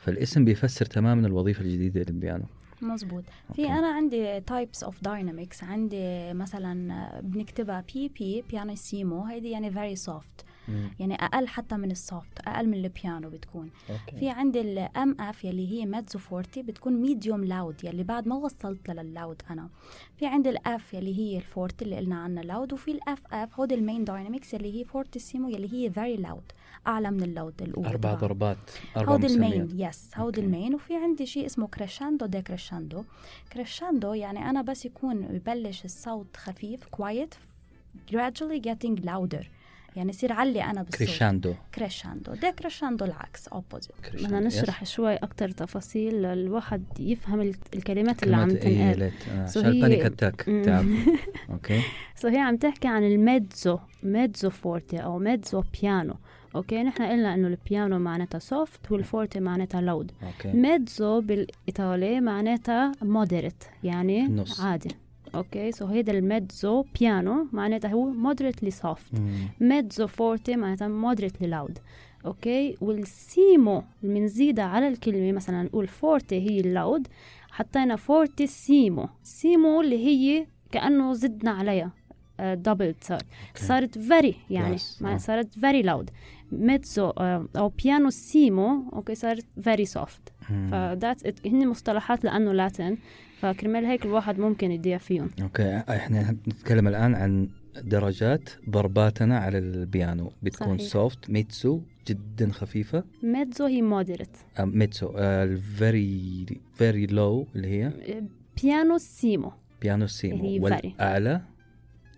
فالاسم 0.00 0.44
بيفسر 0.44 0.86
تماما 0.86 1.26
الوظيفة 1.26 1.60
الجديدة 1.62 2.00
للبيانو 2.00 2.44
مزبوط 2.82 3.24
في. 3.54 3.66
أنا 3.66 3.86
عندي 3.86 4.40
types 4.40 4.84
of 4.84 5.04
dynamics 5.04 5.64
عندي 5.64 6.32
مثلا 6.32 7.20
بنكتبها 7.20 7.84
pp 7.94 8.08
pianissimo 8.08 9.24
هيدي 9.24 9.50
يعني 9.50 9.70
very 9.70 9.96
soft 9.96 10.44
مم. 10.68 10.90
يعني 11.00 11.14
أقل 11.14 11.48
حتى 11.48 11.76
من 11.76 11.90
ال 11.90 12.00
soft 12.00 12.38
أقل 12.46 12.68
من 12.68 12.74
البيانو 12.84 13.30
بتكون. 13.30 13.70
okay. 13.90 14.16
في 14.16 14.30
عندي 14.30 14.60
ال 14.60 15.16
mf 15.20 15.44
يلي 15.44 15.72
هي 15.72 15.86
mezzo 15.86 16.18
forte 16.18 16.62
بتكون 16.62 16.92
medium 16.92 17.44
loud 17.44 17.84
يلي 17.84 18.02
بعد 18.02 18.28
ما 18.28 18.36
وصلت 18.36 18.90
لل 18.90 19.07
loud 19.07 19.42
أنا. 19.50 19.68
في 20.16 20.26
عندي 20.26 20.50
ال 20.50 20.72
f 20.72 20.94
يلي 20.94 21.18
هي 21.18 21.36
ال 21.36 21.44
forte 21.44 21.84
اللي 21.84 21.96
قلنا 21.96 22.16
عنها 22.16 22.42
loud 22.42 22.72
وفي 22.72 22.90
ال 22.90 23.22
ff 23.32 23.60
هود 23.60 23.72
ال 23.72 23.78
main 23.78 24.04
dynamics 24.04 24.54
يلي 24.54 24.80
هي 24.80 24.84
fortissimo 24.84 25.48
يلي 25.48 25.72
هي 25.72 25.90
very 25.90 26.16
loud 26.16 26.52
أعلى 26.86 27.10
من 27.10 27.22
ال 27.22 27.30
loud 27.30 27.62
الأولى. 27.62 27.88
أربع. 27.88 28.14
ضربات 28.14 28.56
أربع 28.96 29.12
هود 29.12 29.24
ال 29.24 29.35
main 29.35 29.80
yes 29.80 30.10
هود 30.16 30.38
okay. 30.38 30.46
ال 30.46 30.52
main 30.52 30.74
وفي 30.74 30.96
عندي 30.96 31.26
شيء 31.26 31.46
اسمه 31.46 31.66
crescendo 31.66 32.26
decrescendo 32.26 33.04
crescendo 33.52 34.12
يعني 34.14 34.50
أنا 34.50 34.62
بس 34.62 34.84
يكون 34.84 35.20
ببلش 35.20 35.84
الصوت 35.84 36.36
خفيف 36.36 36.80
quiet 36.84 37.34
gradually 38.12 38.60
getting 38.68 39.04
louder. 39.04 39.44
يعني 39.96 40.10
يصير 40.10 40.32
علي 40.32 40.64
أنا 40.64 40.82
بالصوت. 40.82 40.98
crescendo. 40.98 41.54
crescendo. 41.74 42.34
decrescendo 42.34 43.04
العكس 43.04 43.48
opposite 43.48 43.92
بدنا. 44.14 44.40
نشرح 44.40 44.84
شوي 44.84 45.14
أكتر 45.14 45.50
تفاصيل 45.50 46.22
للواحد 46.22 46.84
يفهم 47.00 47.40
ال- 47.40 47.54
الكلمات 47.74 48.22
اللي 48.22 48.36
عم 48.36 48.50
إيه 48.50 48.56
تنقال. 48.92 49.02
آه، 49.02 49.46
So 49.46 49.48
عشان 49.56 49.64
هي- 49.64 49.70
ال 49.70 49.76
panic 49.76 50.04
attack 50.04 50.48
okay. 51.50 51.80
so 52.16 52.28
هي 52.28 52.38
عم 52.38 52.56
تحكي 52.56 52.88
عن 52.88 53.04
ال 53.04 53.16
mezzo 53.16 53.78
mezzo 54.02 54.50
forte 54.50 54.96
أو 54.98 55.18
mezzo 55.18 55.62
piano. 55.82 56.14
okay 56.56 56.82
نحن 56.82 57.02
قلنا 57.02 57.34
إنه 57.34 57.48
البيانو 57.48 57.98
معناتها 57.98 58.38
soft 58.38 58.92
وال 58.92 59.06
forte 59.06 59.40
معناتها 59.40 59.80
loud 59.80 60.12
okay. 60.22 60.52
mezzo 60.58 61.20
بالإيطالي 61.20 62.20
معناتها 62.20 62.92
moderate 63.02 63.64
يعني 63.84 64.26
النص. 64.26 64.60
عادي. 64.60 64.88
okay 65.34 65.72
so 65.72 65.86
هيدا 65.86 66.12
ال 66.12 66.24
mezzo 66.24 66.84
piano 67.00 67.46
معناتها 67.52 67.88
هو 67.92 68.04
moderately 68.10 68.70
soft. 68.70 69.12
mezzo 69.60 70.06
forte 70.06 70.56
معناتها 70.56 70.88
moderately 70.88 71.48
loud 71.48 71.78
okay 72.26 72.76
وال 72.80 73.09
ssimo 73.09 73.82
اللي 74.04 74.20
بنزيدها 74.20 74.64
على 74.64 74.88
الكلمة 74.88 75.32
مثلا 75.32 75.62
نقول 75.62 75.86
forte 75.86 76.50
هي 76.50 76.60
ال 76.60 76.70
loud 76.70 77.08
حطينا 77.50 77.96
fortissimo 77.96 79.08
ssimo 79.22 79.80
اللي 79.80 80.06
هي 80.06 80.46
كانه 80.72 81.12
زدنا 81.12 81.50
عليها 81.50 81.90
double 82.40 82.94
صار 83.00 83.20
okay. 83.48 83.64
صارت 83.66 83.98
very 83.98 84.34
يعني 84.50 84.78
Yes. 84.78 84.82
ما 85.02 85.14
آه. 85.14 85.16
صارت 85.16 85.54
very 85.58 85.82
loud 85.82 86.10
mezzo 86.52 87.10
آه، 87.10 87.46
أو 87.56 87.68
pianissimo 87.68 88.90
okay 88.92 89.14
صارت 89.14 89.44
very 89.62 89.84
soft 89.84 90.20
مم. 90.50 90.68
ف 90.70 90.81
that's 90.81 91.46
هن 91.46 91.68
مصطلحات 91.68 92.24
لأنه 92.24 92.52
Latin 92.52 92.96
فكرمال 93.42 93.84
هيك 93.84 94.04
الواحد 94.04 94.38
ممكن 94.38 94.72
يديها 94.72 94.98
فيهم. 94.98 95.30
okay 95.42 95.76
إحنا 95.76 96.30
نتكلم 96.30 96.88
الآن 96.88 97.14
عن 97.14 97.48
درجات 97.76 98.50
ضرباتنا 98.70 99.38
على 99.38 99.58
البيانو. 99.58 100.32
بتكون 100.42 100.78
صحيح. 100.78 100.90
soft 100.90 101.30
mezzo 101.30 101.80
جدا 102.08 102.52
خفيفة. 102.52 103.04
mezzo 103.22 103.66
هي 103.66 103.82
moderate 103.82 104.36
آه، 104.58 104.64
mezzo 104.64 105.12
ال 105.18 105.44
very 105.44 106.46
very 106.74 107.06
low 107.06 107.46
اللي 107.54 107.68
هي؟ 107.68 107.92
pianissimo. 108.62 109.52
بيانو 109.82 110.04
هي 110.04 110.08
ssimo 110.08 110.58
very. 110.58 110.62
والاعلى 110.62 111.42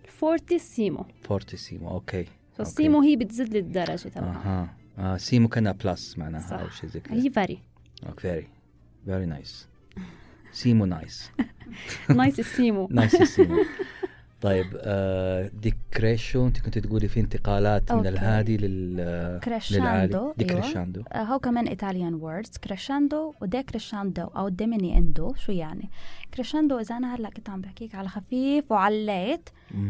fortissimo. 0.07 1.05
fortissimo 1.23 1.89
okay 1.89 2.25
فال 2.53 2.67
ssimo 2.67 3.01
هي 3.01 3.15
بتزيد 3.15 3.53
لي 3.53 3.59
الدرجة 3.59 4.07
تبعها. 4.07 4.35
أها. 4.97 5.13
آه 5.13 5.17
ssimo 5.17 5.47
كانها 5.47 5.71
plus 5.71 6.17
معناها. 6.17 6.55
أو 6.55 6.69
شيء 6.69 6.89
زي 6.89 6.99
كذا. 6.99 7.15
هي 7.15 7.29
very 7.29 7.59
very 8.17 8.47
very 9.05 9.25
nice 9.25 9.67
ssimo 10.55 10.85
nice. 10.85 11.31
nice 12.09 12.39
ال 12.39 12.46
ssimo. 12.46 12.87
nice 12.91 13.15
ssimo 13.15 13.55
طيب 14.41 14.65
آه 14.77 15.51
decrescendo 15.61 16.47
انت 16.47 16.59
كنت 16.61 16.77
تقولي 16.77 17.07
في 17.07 17.19
انتقالات 17.19 17.91
من. 17.91 18.07
الهادي 18.07 18.57
لل 18.57 19.39
crescendo 19.43 20.17
أيوة. 20.17 20.33
decrescendo 20.37 21.03
آه، 21.11 21.23
هو 21.23 21.39
كمان 21.39 21.67
Italian 21.67 22.13
words 22.13 22.57
crescendo 22.57 23.33
و 23.41 23.48
decrescendo 23.48 24.23
أو 24.23 24.49
diminuendo. 24.49 25.33
شو 25.33 25.51
يعني؟ 25.51 25.89
crescendo 26.33 26.79
إذا 26.79 26.97
أنا 26.97 27.15
هلأ 27.15 27.29
كنت 27.29 27.49
عم 27.49 27.61
بحكيك 27.61 27.95
على 27.95 28.09
خفيف 28.09 28.71
وعليت. 28.71 29.49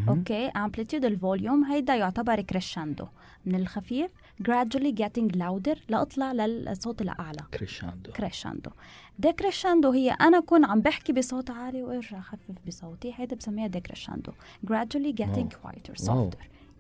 okay 0.10 0.48
amplitude 0.48 1.06
ال 1.06 1.14
volume 1.14 1.64
هيدا 1.64 1.96
يعتبر 1.96 2.42
crescendo. 2.42 3.06
من 3.46 3.56
الخفيف 3.56 4.12
gradually 4.44 4.92
getting 5.02 5.36
louder 5.36 5.78
لاطلع 5.90 6.32
للصوت 6.32 7.02
الأعلى. 7.02 7.40
crescendo 7.54 8.12
crescendo 8.12 8.70
decrescendo 9.20 9.92
هي 9.92 10.12
أنا 10.12 10.38
أكون 10.38 10.66
عم 10.66 10.82
بحكي 10.82 11.14
بصوت 11.14 11.50
عالي 11.50 11.84
وارجع 11.84 12.20
أخفف 12.20 12.56
بصوتي؟ 12.68 13.14
هيدا 13.18 13.36
بسميها 13.36 13.68
decrescendo 13.68 14.32
gradually 14.68 15.14
getting 15.22 15.48
quieter 15.48 16.10
wow. 16.10 16.30
softer. 16.32 16.36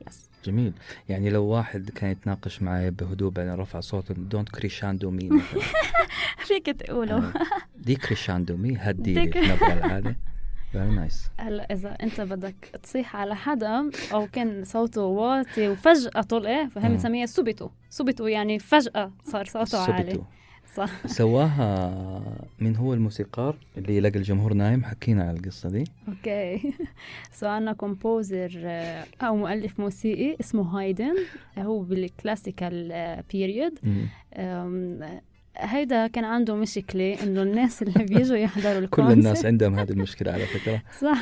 yes 0.08 0.30
جميل. 0.46 0.74
يعني 1.10 1.30
لو 1.30 1.44
واحد 1.46 1.90
كان 1.90 2.12
يتناقش 2.12 2.62
معي 2.62 2.92
بهدوء 2.92 3.32
بعدين 3.32 3.54
رفع 3.54 3.80
صوته 3.80 4.14
don't 4.14 4.50
crescendo 4.50 5.12
me 5.12 5.30
فيك 6.38 6.66
تقولوا 6.66 7.22
decrescendo 7.78 8.58
me 8.58 8.78
هدي 8.78 9.14
لي 9.14 9.26
ديك- 9.26 9.38
النبره 9.38 9.74
العاليه 9.74 10.18
very 10.76 10.96
nice 10.96 11.30
هلا 11.38 11.74
إذا 11.74 11.98
أنت 12.04 12.22
بدك 12.22 12.56
تصيح 12.84 13.16
على 13.16 13.36
حدا 13.36 13.92
أو 14.14 14.28
كان 14.28 14.64
صوته 14.64 15.02
واطي 15.02 15.68
وفجأة 15.68 16.22
طلع 16.22 16.68
فهي. 16.68 16.90
بنسميها 16.90 17.26
subito 17.26 17.70
subito 17.90 18.28
يعني 18.28 18.60
فجأة 18.60 19.12
صار 19.24 19.46
صوته 19.46 19.94
عالي. 19.94 20.24
صح. 20.76 21.08
سواها 21.08 22.46
من 22.60 22.76
هو 22.76 22.94
الموسيقار 22.94 23.56
اللي 23.78 24.00
لقى 24.00 24.20
الجمهور 24.20 24.54
نايم؟ 24.54 24.84
حكينا 24.84 25.24
على 25.24 25.38
القصة 25.38 25.70
دي. 25.70 25.84
okay. 26.08 26.74
so 27.32 27.48
عنا 27.48 27.74
composer 27.74 28.52
أو 29.22 29.36
مؤلف 29.36 29.80
موسيقي 29.80 30.38
اسمه 30.40 30.80
هايدن. 30.80 31.16
هو 31.58 31.80
بال 31.80 32.06
classical 32.06 33.24
period 33.32 33.80
مم. 33.84 34.08
هيدا 35.58 36.08
كان 36.08 36.24
عنده 36.24 36.56
مشكلة 36.56 37.24
إنه 37.24 37.42
الناس 37.42 37.82
اللي 37.82 38.06
بيجوا 38.06 38.38
يحضروا 38.38 38.74
كل 38.80 38.84
ال 38.84 38.88
concert 38.88 39.18
الناس 39.18 39.46
عندهم 39.46 39.80
هذه 39.80 39.92
المشكلة 39.92 40.32
على 40.32 40.46
فكرة. 40.46 40.82
صح. 41.02 41.18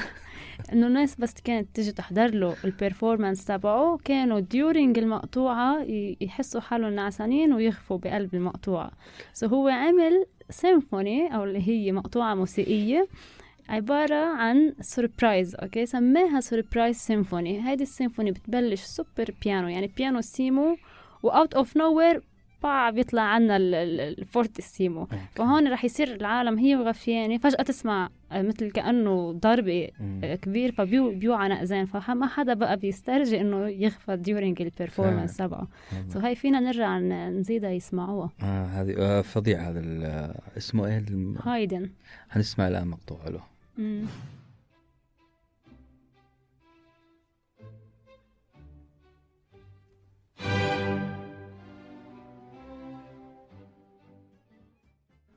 إنه 0.73 0.87
الناس 0.87 1.15
بس 1.15 1.33
كانت 1.43 1.67
تيجي 1.73 1.91
تحضر 1.91 2.27
له 2.35 2.55
ال 2.65 2.72
performance 2.72 3.45
تبعه 3.45 3.99
كانوا 4.05 4.39
during 4.39 4.97
المقطوعة 4.97 5.85
يحسوا 6.21 6.61
حالهم 6.61 6.93
نعسانين 6.93 7.53
ويغفوا 7.53 7.97
بقلب 7.97 8.35
المقطوعة. 8.35 8.91
so 9.33 9.47
هو 9.47 9.67
عمل 9.67 10.25
سيمفوني 10.49 11.35
أو 11.35 11.43
اللي 11.43 11.67
هي 11.67 11.91
مقطوعة 11.91 12.35
موسيقية 12.35 13.07
عبارة 13.69 14.15
عن 14.15 14.73
surprise 14.81 15.55
okay 15.55 15.85
سماها 15.85 16.39
surprise 16.39 16.95
symphony 16.95 17.69
هيدي 17.69 17.83
السيمفوني 17.83 18.31
بتبلش 18.31 18.81
super 18.81 19.33
piano 19.43 19.67
يعني 19.67 19.91
pianissimo 19.97 20.77
و 21.23 21.53
out 21.53 21.77
of 21.77 22.01
nowhere 22.63 22.89
بيطلع 22.89 23.21
عنا 23.21 23.57
ال- 23.57 23.75
ال- 23.75 24.19
ال 24.19 24.27
fortissimo 24.27 25.07
فهون 25.35 25.71
رح 25.71 25.85
يصير 25.85 26.15
العالم 26.15 26.57
هي 26.59 26.75
وغفيانة. 26.75 27.37
فجأة 27.37 27.63
تسمع 27.63 28.09
آه، 28.31 28.41
مثل 28.41 28.71
كأنه 28.71 29.31
ضربة. 29.31 29.89
آه، 30.23 30.35
كبير 30.35 30.71
فبيوعى 30.71 31.49
نقزان 31.49 31.85
فما 31.85 32.27
حدا 32.27 32.53
بقى 32.53 32.77
بيسترجي 32.77 33.41
إنه 33.41 33.67
يغفى 33.67 34.15
during 34.15 34.61
ال 34.61 34.68
performance 34.68 35.37
تبعه. 35.37 35.67
so 36.09 36.19
هاي 36.19 36.35
فينا 36.35 36.59
نرجع 36.59 36.99
نزيدها 37.29 37.69
يسمعوها. 37.71 38.29
آه 38.43 38.65
هذه 38.65 38.95
آه 38.99 39.21
فظيع 39.21 39.69
هذا 39.69 39.79
آه، 40.05 40.35
اسمه 40.57 40.85
إيه؟ 40.87 40.97
الم... 40.97 41.35
هايدن. 41.43 41.89
حنسمع 42.29 42.67
الان 42.67 42.87
مقطوع 42.87 43.19
له. 43.27 43.41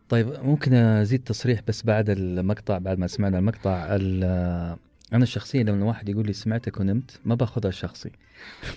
طيب 0.08 0.28
ممكن 0.42 0.74
أزيد 0.74 1.22
تصريح 1.24 1.60
بس 1.68 1.82
بعد 1.82 2.10
المقطع 2.10 2.78
بعد 2.78 2.98
ما 2.98 3.06
سمعنا 3.06 3.38
المقطع. 3.38 3.86
ال- 3.90 4.76
أنا 5.12 5.24
شخصيا 5.24 5.62
لما 5.62 5.84
واحد 5.84 6.08
يقول 6.08 6.26
لي 6.26 6.32
سمعتك 6.32 6.80
ونمت 6.80 7.20
ما 7.24 7.34
باخذها 7.34 7.70
شخصي. 7.70 8.10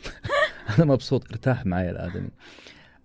أنا 0.77 0.85
مبسوط 0.85 1.29
ارتاح 1.31 1.65
معي 1.65 1.89
الآدمي. 1.89 2.29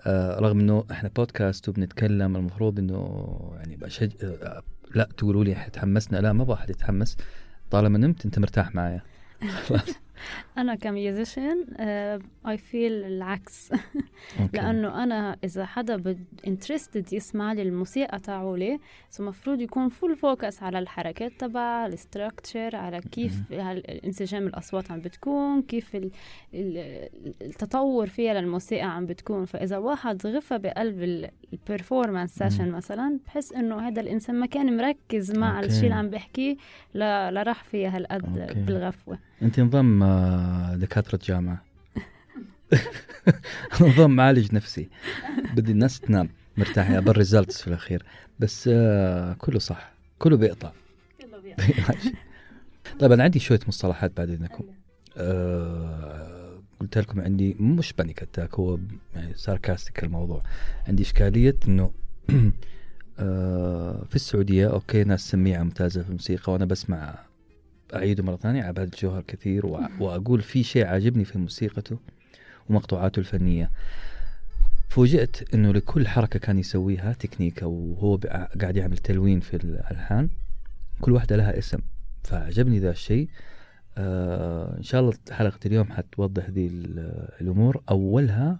آه 0.07 0.41
رغم 0.41 0.61
إنه 0.61 0.85
إحنا 0.91 1.11
بودكاست 1.17 1.69
وبنتكلم 1.69 2.37
المفروض 2.37 2.79
إنه 2.79 3.29
يعني 3.57 3.77
بشج... 3.77 4.11
آه 4.25 4.63
لا 4.95 5.09
تقولوا 5.17 5.45
لي 5.45 5.55
تحمسنا. 5.73 6.19
لا 6.19 6.33
ما 6.33 6.43
أبغى 6.43 6.55
احد 6.55 6.71
يتحمس. 6.71 7.17
طالما 7.71 7.99
نمت 7.99 8.25
أنت 8.25 8.39
مرتاح 8.39 8.75
معايا 8.75 9.03
أنا 10.59 10.75
كميوزيشن 10.75 11.65
اي 12.49 12.59
فيل 12.59 12.93
العكس. 12.93 13.73
لأنه 14.53 15.03
أنا 15.03 15.37
إذا 15.45 15.65
حدا 15.67 15.97
بد 15.97 16.25
interested 16.47 17.13
يسمع 17.13 17.53
لي 17.53 17.63
الموسيقى 17.63 18.19
تاعولي 18.19 18.79
so 19.11 19.23
المفروض 19.23 19.61
يكون 19.61 19.89
full 19.89 20.17
focus 20.17 20.63
على 20.63 20.79
الحركات 20.79 21.33
تبع 21.41 21.87
ال 21.87 21.96
structure 21.96 22.77
على 22.77 23.01
كيف 23.01 23.53
هال- 23.53 23.87
انسجام 24.05 24.47
الأصوات 24.47 24.91
عم 24.91 25.01
بتكون 25.01 25.63
كيف 25.63 25.97
ال- 25.97 26.11
ال- 26.55 27.09
التطور 27.43 28.07
فيها 28.07 28.35
للموسيقى 28.41 28.97
عم 28.97 29.07
بتكون 29.07 29.45
فإذا 29.45 29.79
واحد 29.79 30.27
غفى 30.27 30.59
بقلب 30.59 31.31
ال 31.53 31.60
performance 31.60 32.35
session 32.35 32.71
مثلا 32.71 33.19
بحس 33.27 33.53
إنه 33.53 33.89
هذا 33.89 34.01
الإنسان 34.01 34.37
ما 34.41 34.47
كان 34.47 34.77
مركز 34.77 35.39
مع. 35.39 35.61
الشيء 35.61 35.83
اللي 35.85 35.95
عم 35.95 36.11
بحكيه 36.11 36.57
لا 36.95 37.31
لا 37.31 37.43
راح 37.43 37.65
فيها 37.65 37.97
هالقد. 37.97 38.65
بالغفوة 38.67 39.19
أنت 39.43 39.61
نظام 39.61 40.03
آه، 40.03 40.77
دكاترة 40.77 41.19
جامعة. 41.25 41.65
نظام 43.81 44.17
معالج 44.17 44.55
نفسي. 44.55 44.89
بدي 45.55 45.73
الناس 45.73 46.01
تنام 46.01 46.29
مرتاحة 46.57 46.99
ابى 46.99 47.11
الريزلتس 47.11 47.63
في 47.63 47.69
الأخير. 47.69 48.05
بس 48.41 48.71
آه، 48.73 49.33
كله 49.39 49.59
صح. 49.59 49.93
كله 50.19 50.37
بيقطع. 50.37 50.73
ماشي. 51.89 52.13
طيب 53.01 53.13
أنا 53.13 53.23
عندي 53.25 53.39
شوية 53.39 53.61
مصطلحات 53.69 54.17
بعد 54.17 54.31
اذنكم 54.31 54.65
آه 55.17 56.59
قلت 56.81 56.99
لكم 56.99 57.21
عندي 57.21 57.55
مش 57.61 57.93
بانيك 57.93 58.23
اتاك 58.23 58.55
هو 58.55 58.79
يعني 59.15 59.35
ساركاستيك 59.37 60.05
الموضوع. 60.05 60.43
عندي 60.89 61.03
إشكالية 61.03 61.57
إنه 61.69 61.91
آه 63.19 64.05
في 64.11 64.15
السعودية 64.17 64.67
أوكي 64.73 65.05
ناس 65.05 65.31
سميعة 65.31 65.63
ممتازة 65.63 66.03
في 66.03 66.09
الموسيقى 66.09 66.53
وأنا 66.53 66.65
بسمع 66.65 67.19
اعيده 67.97 68.23
مرة 68.23 68.37
ثانية 68.37 68.63
عباد 68.63 68.95
الجوهر 68.95 69.23
كثير 69.23 69.67
وأقول 70.01 70.43
في 70.43 70.63
شيء 70.63 70.87
عاجبني 70.87 71.25
في 71.25 71.39
موسيقته 71.39 71.99
ومقطوعاته 72.69 73.21
الفنية. 73.21 73.71
فوجئت 74.89 75.55
إنه 75.55 75.73
لكل 75.73 76.09
حركة 76.09 76.39
كان 76.39 76.59
يسويها 76.59 77.13
تكنيكة 77.13 77.67
وهو 77.67 78.17
قاعد 78.61 78.77
يعمل 78.77 78.99
تلوين 78.99 79.41
في 79.41 79.55
الألحان. 79.57 80.29
كل 81.01 81.13
واحدة 81.13 81.37
لها 81.37 81.59
اسم 81.59 81.79
فعجبني 82.25 82.79
ذا 82.79 82.91
الشيء. 82.91 83.29
آه 83.99 84.79
إن 84.79 84.83
شاء 84.83 85.01
الله 85.01 85.13
حلقة 85.31 85.59
اليوم 85.67 85.93
حتوضح 85.93 86.51
ذي 86.51 86.67
ال- 86.67 87.29
الأمور. 87.41 87.83
أولها 87.91 88.59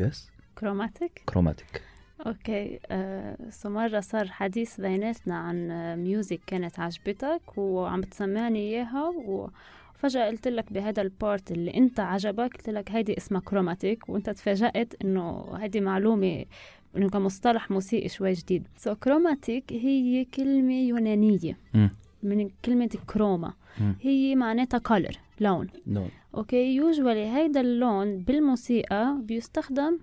جس؟ 0.00 0.30
chromatic 0.58 1.22
chromatic 1.26 1.82
okay 2.26 2.80
آه 2.90 3.36
مرة 3.64 4.00
صار 4.00 4.28
حديث 4.28 4.80
بيناتنا 4.80 5.36
عن 5.38 5.70
آه، 5.70 5.96
music 5.96 6.40
كانت 6.46 6.80
عجبتك 6.80 7.40
وعم 7.56 8.00
بتسمعني 8.00 8.58
إياها 8.58 9.08
وفجأة 9.08 10.26
قلت 10.26 10.48
لك 10.48 10.72
بهذا 10.72 11.02
البارت 11.02 11.52
اللي 11.52 11.74
أنت 11.74 12.00
عجبك 12.00 12.56
قلت 12.56 12.70
لك 12.70 12.90
هيدي 12.90 13.16
اسمها 13.16 13.40
chromatic 13.40 14.08
وأنت 14.08 14.30
تفاجأت 14.30 14.94
إنه 15.04 15.44
هيدي 15.56 15.80
معلومة 15.80 16.44
إنه 16.96 17.08
كمصطلح 17.08 17.70
موسيقي 17.70 18.08
شوي 18.08 18.32
جديد. 18.32 18.66
so 18.76 18.94
chromatic 18.94 19.72
هي 19.72 20.24
كلمة 20.24 20.74
يونانية. 20.80 21.56
مم. 21.74 21.90
من 22.22 22.50
كلمة 22.64 22.90
كروما 23.06 23.52
مم. 23.80 23.96
هي 24.00 24.34
معناتها 24.34 24.78
color 24.78 25.16
لون. 25.40 25.66
no 25.86 26.06
okay 26.34 26.74
usually 26.76 27.26
هيدا 27.26 27.60
اللون 27.60 28.18
بالموسيقى 28.18 29.16
بيستخدم 29.22 29.98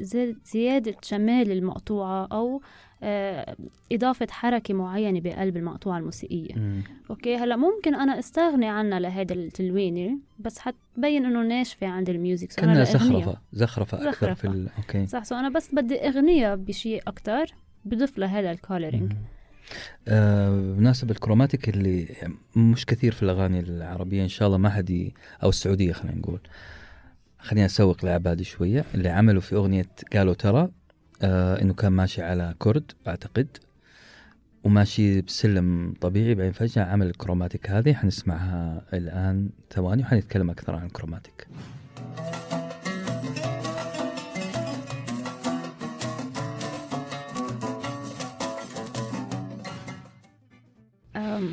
زيد 0.00 0.38
زيادة 0.44 0.94
جمال 1.10 1.52
المقطوعة 1.52 2.28
أو 2.32 2.60
آه 3.02 3.56
إضافة 3.92 4.26
حركة 4.30 4.74
معينة 4.74 5.20
بقلب 5.20 5.56
المقطوعة 5.56 5.98
الموسيقية 5.98 6.54
مم. 6.54 6.82
okay 7.10 7.36
هلأ 7.36 7.56
ممكن 7.56 7.94
أنا 7.94 8.18
استغني 8.18 8.68
عنها 8.68 9.00
لهيدا 9.00 9.34
التلوينة 9.34 10.18
بس 10.38 10.58
حتبين 10.58 11.24
إنه 11.24 11.42
ناشفة 11.42 11.86
عند 11.86 12.10
ال 12.10 12.17
music 12.17 12.52
so 12.52 12.60
كأنها 12.60 12.84
لأغنيها. 12.84 13.40
زخرفة 13.52 13.98
زخرفة 13.98 13.98
أكثر 13.98 14.10
زخرفة. 14.10 14.34
في 14.34 14.48
ال... 14.48 14.68
okay 14.78 15.06
صح 15.06 15.24
so 15.24 15.34
أنا 15.34 15.48
بس 15.48 15.74
بدي 15.74 16.08
أغنيها 16.08 16.54
بشيء 16.54 17.02
أكتر 17.06 17.46
بضيف 17.84 18.18
لها 18.18 18.40
هذا 18.40 18.50
ال 18.50 18.56
coloring. 18.56 19.12
آه 20.08 20.50
بمناسبة 20.50 21.10
ال 21.12 21.18
chromatic 21.18 21.68
اللي 21.68 22.08
مش 22.56 22.86
كثير 22.86 23.12
في 23.12 23.22
الأغاني 23.22 23.60
العربية 23.60 24.22
إن 24.22 24.28
شاء 24.28 24.48
الله 24.48 24.58
ما 24.58 24.70
حد 24.70 25.10
أو 25.42 25.48
السعودية 25.48 25.92
خلينا 25.92 26.18
نقول. 26.18 26.40
خلينا 27.38 27.66
أسوق 27.66 28.04
لعبادي 28.04 28.44
شوية. 28.44 28.84
اللي 28.94 29.08
عملوا 29.08 29.40
في 29.40 29.54
أغنية 29.54 29.86
قالوا 30.12 30.34
ترى 30.34 30.68
آه 31.22 31.62
إنه 31.62 31.74
كان 31.74 31.92
ماشي 31.92 32.22
على 32.22 32.54
كرد 32.58 32.92
أعتقد. 33.08 33.48
وماشي 34.64 35.20
بسلم 35.20 35.94
طبيعي. 36.00 36.34
بعدين 36.34 36.52
فجأة 36.52 36.84
عمل 36.84 37.06
ال 37.06 37.12
chromatic 37.12 37.70
هذه. 37.70 37.92
حنسمعها 37.92 38.82
الآن. 38.92 39.50
ثواني 39.70 40.02
وحنتكلم 40.02 40.50
أكثر 40.50 40.74
عن 40.74 40.86
ال 40.86 40.91
chromatic. 40.91 41.46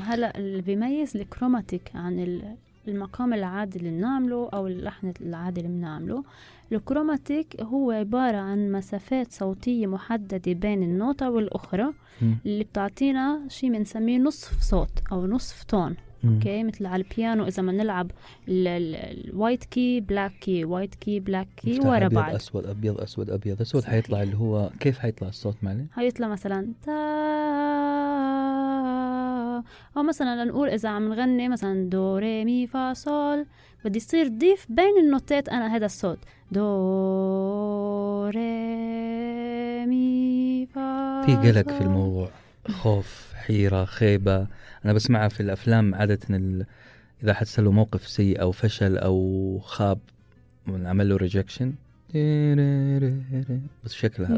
هلا 0.08 0.38
اللي 0.38 0.62
بيميز 0.62 1.18
ال 1.18 1.25
chromatic 1.25 1.92
عن 1.96 2.20
ال- 2.20 2.56
المقام 2.88 3.34
العادي 3.34 3.80
اللي 3.80 3.90
بنعمله 3.90 4.50
أو 4.54 4.68
اللحن 4.68 5.14
العادي 5.22 5.62
اللي 5.62 5.72
بنعمله 5.72 6.24
ال 6.72 6.81
chromatic 6.81 7.62
هو 7.62 7.92
عبارة 7.92 8.38
عن 8.38 8.72
مسافات 8.72 9.32
صوتية 9.32 9.88
محددة 9.88 10.54
بين 10.54 10.84
النوتة 10.84 11.30
والأخرى 11.30 11.94
مم. 12.22 12.38
اللي 12.46 12.64
بتعطينا 12.64 13.40
شيء 13.48 13.72
بنسميه 13.74 14.18
نصف 14.18 14.62
صوت 14.62 14.90
أو 15.12 15.26
نصف 15.28 15.64
tone. 15.64 15.96
okay 16.26 16.64
مثل 16.64 16.86
على 16.86 17.04
البيانو 17.04 17.48
إذا 17.48 17.62
بنلعب 17.64 18.12
ال 18.50 18.69
white 18.69 19.64
key 19.64 20.00
black 20.00 20.32
key 20.42 20.66
white 20.66 20.96
key 20.96 21.20
black 21.20 21.48
key 21.58 21.80
ورا 21.80 22.08
بعض 22.08 22.36
أسود 22.36 22.66
أبيض 22.66 23.02
أسود 23.02 23.30
أبيض 23.30 23.62
أسود 23.62 23.82
صحيح. 23.82 23.94
حيطلع 23.94 24.24
اللي 24.24 24.38
هو 24.38 24.70
كيف 24.80 25.00
حيطلع 25.00 25.28
الصوت 25.28 25.56
معلش؟ 25.64 25.82
هيطلع 25.96 26.28
مثلا 26.28 26.68
تا 26.86 26.92
أو 29.98 30.04
مثلا 30.04 30.44
لنقول 30.44 30.70
إذا 30.70 30.90
عم 30.90 31.10
نغني 31.10 31.50
مثلا 31.50 31.90
دو 31.90 32.18
ري 32.18 32.46
مي 32.46 32.68
فا 32.68 32.94
صول 32.94 33.46
بدي 33.86 33.98
يصير 33.98 34.28
ضيف 34.28 34.66
بين 34.70 34.98
النوتات 35.04 35.50
أنا 35.50 35.76
هذا 35.76 35.86
الصوت. 35.86 36.20
دو 36.52 38.26
ري 38.26 39.86
مي 39.86 40.66
فا 40.76 41.22
في 41.26 41.36
قلق 41.36 41.70
في. 41.72 41.82
الموضوع. 41.82 42.30
خوف 42.68 43.34
حيرة 43.34 43.86
خيبة. 43.86 44.48
أنا 44.86 44.94
بسمعها 44.94 45.28
في 45.28 45.40
الأفلام 45.40 45.96
عادة 45.96 46.20
ال... 46.30 46.66
إذا 47.24 47.34
حد 47.34 47.46
له 47.58 47.72
موقف 47.72 48.08
سيء 48.08 48.42
أو 48.42 48.52
فشل 48.52 48.98
أو 48.98 49.60
خاب 49.64 50.00
عمل 50.68 51.10
له 51.10 51.16
rejection 51.16 51.74
بس 53.84 53.94
شكلها. 53.94 54.38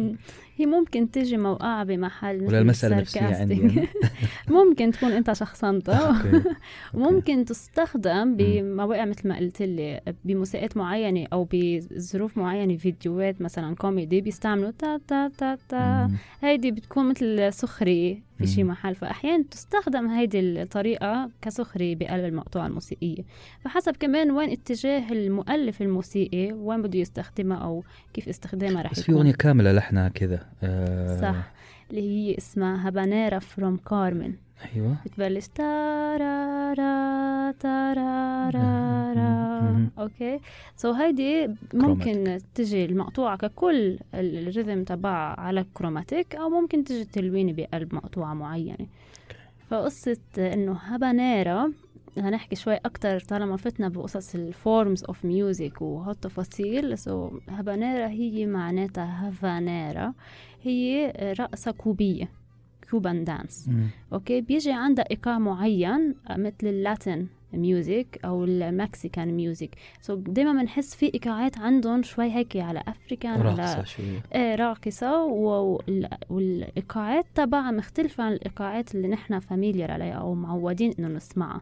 هي 0.58 0.66
ممكن 0.66 1.12
تجي 1.12 1.38
موقعة 1.38 1.84
بمحل 1.84 2.44
ولا 2.44 2.60
المسألة 2.60 2.98
نفسية 2.98 3.22
عندي. 3.22 3.88
ممكن 4.50 4.92
تكون 4.92 5.12
أنت 5.12 5.34
شخصنتها. 5.34 6.08
okay. 6.08 6.44
وممكن 6.94 7.46
تستخدم 7.46 8.36
بمواقع 8.38 9.06
مثل 9.06 9.28
ما 9.28 9.38
قلت 9.38 9.62
لي 9.62 10.02
بموسيقات 10.26 10.78
معينة 10.78 11.28
أو 11.34 11.48
بظروف 11.54 12.38
معينة 12.38 12.78
فيديوهات 12.78 13.42
مثلا 13.42 13.76
كوميدي 13.76 14.22
بيستعملوا 14.22 14.72
تا 14.80 15.00
تا 15.08 15.28
تا 15.38 15.58
تا. 15.70 16.12
هيدي 16.42 16.72
بتكون 16.72 17.10
مثل 17.10 17.54
سخرية 17.54 18.28
في 18.38 18.48
شي. 18.48 18.64
محل 18.64 18.96
فأحيانا 18.96 19.44
تستخدم 19.52 20.08
هيدي 20.08 20.40
الطريقة 20.40 21.30
كسخرية 21.42 21.96
بقلب 21.96 22.26
المقطوعة 22.26 22.68
الموسيقية 22.68 23.24
فحسب 23.60 23.96
كمان 24.00 24.32
وين 24.32 24.50
اتجاه 24.50 25.12
المؤلف 25.12 25.82
الموسيقي 25.82 26.52
وين 26.54 26.82
بده 26.82 27.00
يستخدمها 27.00 27.58
أو 27.58 27.84
كيف 28.14 28.28
استخدامها 28.30 28.82
رح 28.82 28.92
بس 28.92 29.02
في 29.02 29.12
أغنية 29.12 29.34
كاملة 29.34 29.72
لحنها 29.72 30.10
كذا 30.10 30.47
آه 30.64 31.22
صح. 31.22 31.36
اللي 31.92 32.02
هي 32.02 32.38
اسمها 32.38 32.88
هابانيرا 32.88 33.40
from 33.40 33.78
كارمن 33.78 34.34
أيوة. 34.76 34.96
بتبلش 35.06 35.48
تارارا 35.48 37.52
تارارا 37.52 38.88
مهم. 39.62 39.90
okay. 40.00 40.40
so 40.76 40.92
هيدي 40.92 41.50
ممكن 41.74 42.38
تجي 42.56 42.86
المقطوعة 42.86 43.38
ككل 43.38 44.00
ال- 44.14 44.54
ال 44.54 44.59
rhythm 44.59 44.88
تبعها 44.88 45.40
على 45.40 45.66
chromatic 45.74 46.36
أو 46.36 46.50
ممكن 46.50 46.84
تجي 46.84 47.06
تلويني 47.06 47.54
بقلب 47.54 47.96
مقطوعة 47.96 48.34
معينة. 48.34 48.88
فقصة 49.70 50.18
إنه 50.38 50.72
هابانيرا 50.72 51.72
هنحكي 52.22 52.56
شوي 52.56 52.76
أكتر 52.76 53.20
طالما 53.20 53.58
فتنا 53.58 53.90
بقصص 53.90 54.36
ال 54.36 54.47
forms 54.47 55.04
of 55.04 55.26
music 55.26 55.82
وهالتفاصيل 55.82 56.98
so 56.98 57.30
هابانيرا 57.50 58.08
هي 58.08 58.46
معناتها 58.46 59.28
هافانيرا. 59.28 60.14
هي 60.64 61.14
رقصة 61.40 61.72
كوبية 61.72 62.30
Cuban 62.92 63.24
dance 63.24 63.68
مم. 63.70 63.88
okay؟ 64.14 64.42
بيجي 64.42 64.72
عندها 64.72 65.06
إيقاع 65.12 65.40
معين 65.40 66.16
مثل 66.30 66.56
ال 66.68 66.78
Latin 66.78 67.28
music 67.54 68.20
أو 68.26 68.44
ال 68.44 68.54
Mexican 68.54 69.28
music 69.34 69.70
so 70.02 70.16
دائما 70.16 70.52
بنحس 70.62 70.96
في 70.96 71.14
إيقاعات 71.14 71.58
عندهم 71.58 72.04
شوي 72.04 72.32
هيك 72.32 72.58
على 72.58 72.84
African 72.88 73.42
راقصة 73.42 73.76
على 73.76 73.86
شوية 73.86 74.24
إيه 74.36 74.56
وال- 75.90 76.10
والإيقاعات 76.30 77.26
تبعها 77.36 77.72
مختلفة 77.72 78.24
عن 78.24 78.34
الإيقاعات 78.34 78.96
اللي 78.96 79.08
نحن 79.08 79.40
familiar 79.40 79.92
عليها 79.92 80.14
أو 80.14 80.34
معودين 80.34 80.94
إنه 81.00 81.08
نسمعها. 81.08 81.62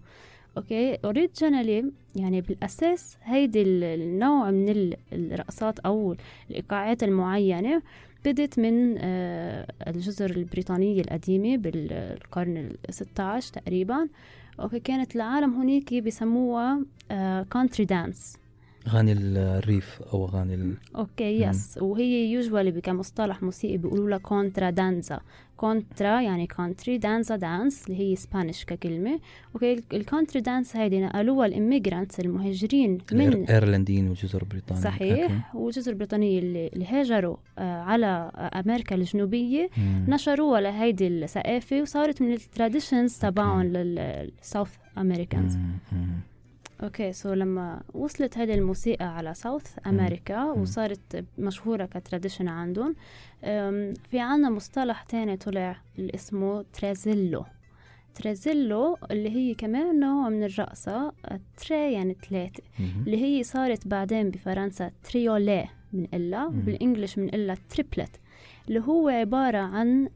okay؟ 0.58 0.96
originally 1.06 1.92
يعني 2.16 2.42
بالأساس 2.42 3.18
هيدي 3.24 3.62
ال- 3.62 3.84
النوع 3.84 4.52
من 4.52 4.70
ال- 4.70 4.98
الرقصات 5.14 5.80
أو 5.80 6.16
الإيقاعات 6.50 7.04
المعينة 7.04 7.82
بدت 8.26 8.60
من 8.60 8.96
آه، 8.98 9.68
الجزر 9.88 10.30
البريطانيه 10.30 11.02
القديمة 11.02 11.58
بالقرن 11.58 12.58
ال 12.58 12.94
16 12.94 13.54
تقريبا. 13.54 14.08
okay 14.60 14.80
كانت 14.80 15.16
العالم 15.16 15.54
هناك 15.54 15.94
بسموها 15.94 16.80
country 17.52 17.86
dance 17.86 18.38
اغاني 18.88 19.14
الريف 19.14 20.02
أو 20.14 20.26
اغاني 20.26 20.54
ال... 20.56 20.74
okay. 20.96 21.42
yes. 21.42 21.78
وهي 21.82 22.32
usually 22.32 22.82
كمصطلح 22.82 23.44
موسيقي 23.44 23.78
بيقولوا 23.78 24.10
لها 24.10 24.18
contra 24.18 24.70
danza 24.70 25.20
contra 25.58 26.22
يعني 26.22 26.48
country 26.48 26.98
danza 26.98 27.36
dance 27.36 27.88
اللي 27.88 28.00
هي 28.00 28.16
Spanish 28.16 28.66
ككلمة 28.66 29.20
okay 29.56 29.84
ال 29.94 30.00
country 30.00 30.42
dance 30.42 30.76
هيدي 30.76 31.02
نقلوها 31.02 31.46
ال 31.46 31.52
immigrants 31.52 32.20
المهاجرين 32.20 32.98
من 33.12 33.28
الايرلنديين 33.28 34.10
وجزر 34.10 34.44
بريطانيا 34.44 34.82
صحيح 34.82 35.56
والجزر 35.56 35.92
البريطانية 35.92 36.40
اللي 36.40 36.68
اللي 36.68 36.86
هاجروا 36.86 37.36
آه، 37.58 37.82
على 37.82 38.32
آه، 38.36 38.60
أمريكا 38.60 38.96
الجنوبية 38.96 39.70
مم. 39.78 40.06
نشروها 40.08 40.62
لهيدي 40.62 41.08
الثقافة 41.08 41.82
وصارت 41.82 42.22
من 42.22 42.34
ال 42.34 42.41
traditions 42.41 43.18
تبعهم 43.18 43.60
okay. 43.60 43.78
لل 43.78 44.03
south. 44.03 44.78
مم. 45.92 46.35
okay 46.84 47.14
so 47.14 47.34
لما 47.34 47.82
وصلت 47.94 48.38
هذه 48.38 48.54
الموسيقى 48.54 49.06
على 49.18 49.34
South 49.34 49.68
America. 49.88 50.44
وصارت 50.44 51.26
مشهورة 51.38 51.86
ك 51.86 51.92
tradition 51.92 52.48
عندهم 52.48 52.96
في 54.10 54.20
عنا 54.20 54.50
مصطلح 54.50 55.04
تاني 55.04 55.38
طلع 55.38 55.78
اللي 56.00 56.12
اسمه 56.16 56.66
tresillo 56.74 57.46
tresillo 58.16 58.98
اللي 59.12 59.30
هي 59.30 59.54
كمان 59.54 60.00
نوع 60.00 60.30
من 60.30 60.44
الرقصة 60.44 61.14
تري 61.58 61.94
يعني 61.94 62.16
ثلاثة. 62.30 62.64
اللي 62.80 63.18
هي 63.24 63.44
صارت 63.44 63.88
بعدين 63.88 64.30
بفرنسا 64.30 64.92
triolet 65.04 65.66
منقلا 65.94 66.50
مم. 66.50 66.60
بال 66.62 67.18
English 67.18 67.28
منقلا 67.28 67.58
triplet 67.70 68.20
اللي 68.68 68.80
هو 68.80 69.10
عبارة 69.10 69.58
عن 69.58 70.10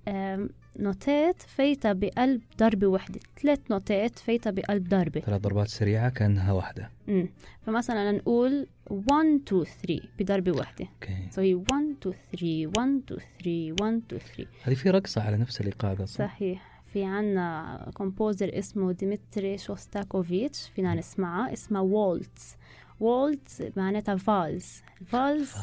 نوتات 0.80 1.42
فايتة 1.42 1.94
بقلب 1.94 2.42
ضربة 2.58 2.88
وحدة. 2.88 3.20
ثلاث 3.42 3.60
نوتات 3.72 4.20
فايتة 4.20 4.52
بقلب 4.52 4.90
ضربة 4.90 5.20
ثلاث 5.20 5.42
ضربات 5.42 5.68
سريعة 5.68 6.10
كأنها 6.10 6.52
واحدة. 6.52 6.90
امم 7.10 7.30
فمثلا 7.62 8.12
نقول 8.12 8.68
1 8.90 9.42
2 9.48 9.64
3 9.64 10.02
بضربة 10.20 10.52
واحدة 10.52 10.86
أوكي. 10.86 11.28
so 11.32 11.42
هي 11.42 11.54
1 11.54 11.66
2 12.02 12.16
3 12.32 12.72
1 12.78 13.02
2 13.08 13.22
3 13.40 13.76
1 13.82 14.02
2 14.08 14.22
3 14.36 14.46
هذه 14.64 14.74
في 14.76 14.90
رقصة 14.90 15.22
على 15.22 15.38
نفس 15.38 15.62
صح؟ 16.06 16.06
صحيح. 16.06 16.82
في 16.94 17.04
عنا 17.04 17.92
composer 17.94 18.60
اسمه 18.60 18.92
ديمتري 18.92 19.58
شوستاكوفيتش. 19.58 20.70
فينا 20.76 20.96
نسمعها 20.96 21.54
اسمها 21.54 21.82
waltz 21.82 22.56
Waltz 23.00 23.72
معناتها 23.78 24.16
فالز. 24.16 24.82
الفالز 25.02 25.54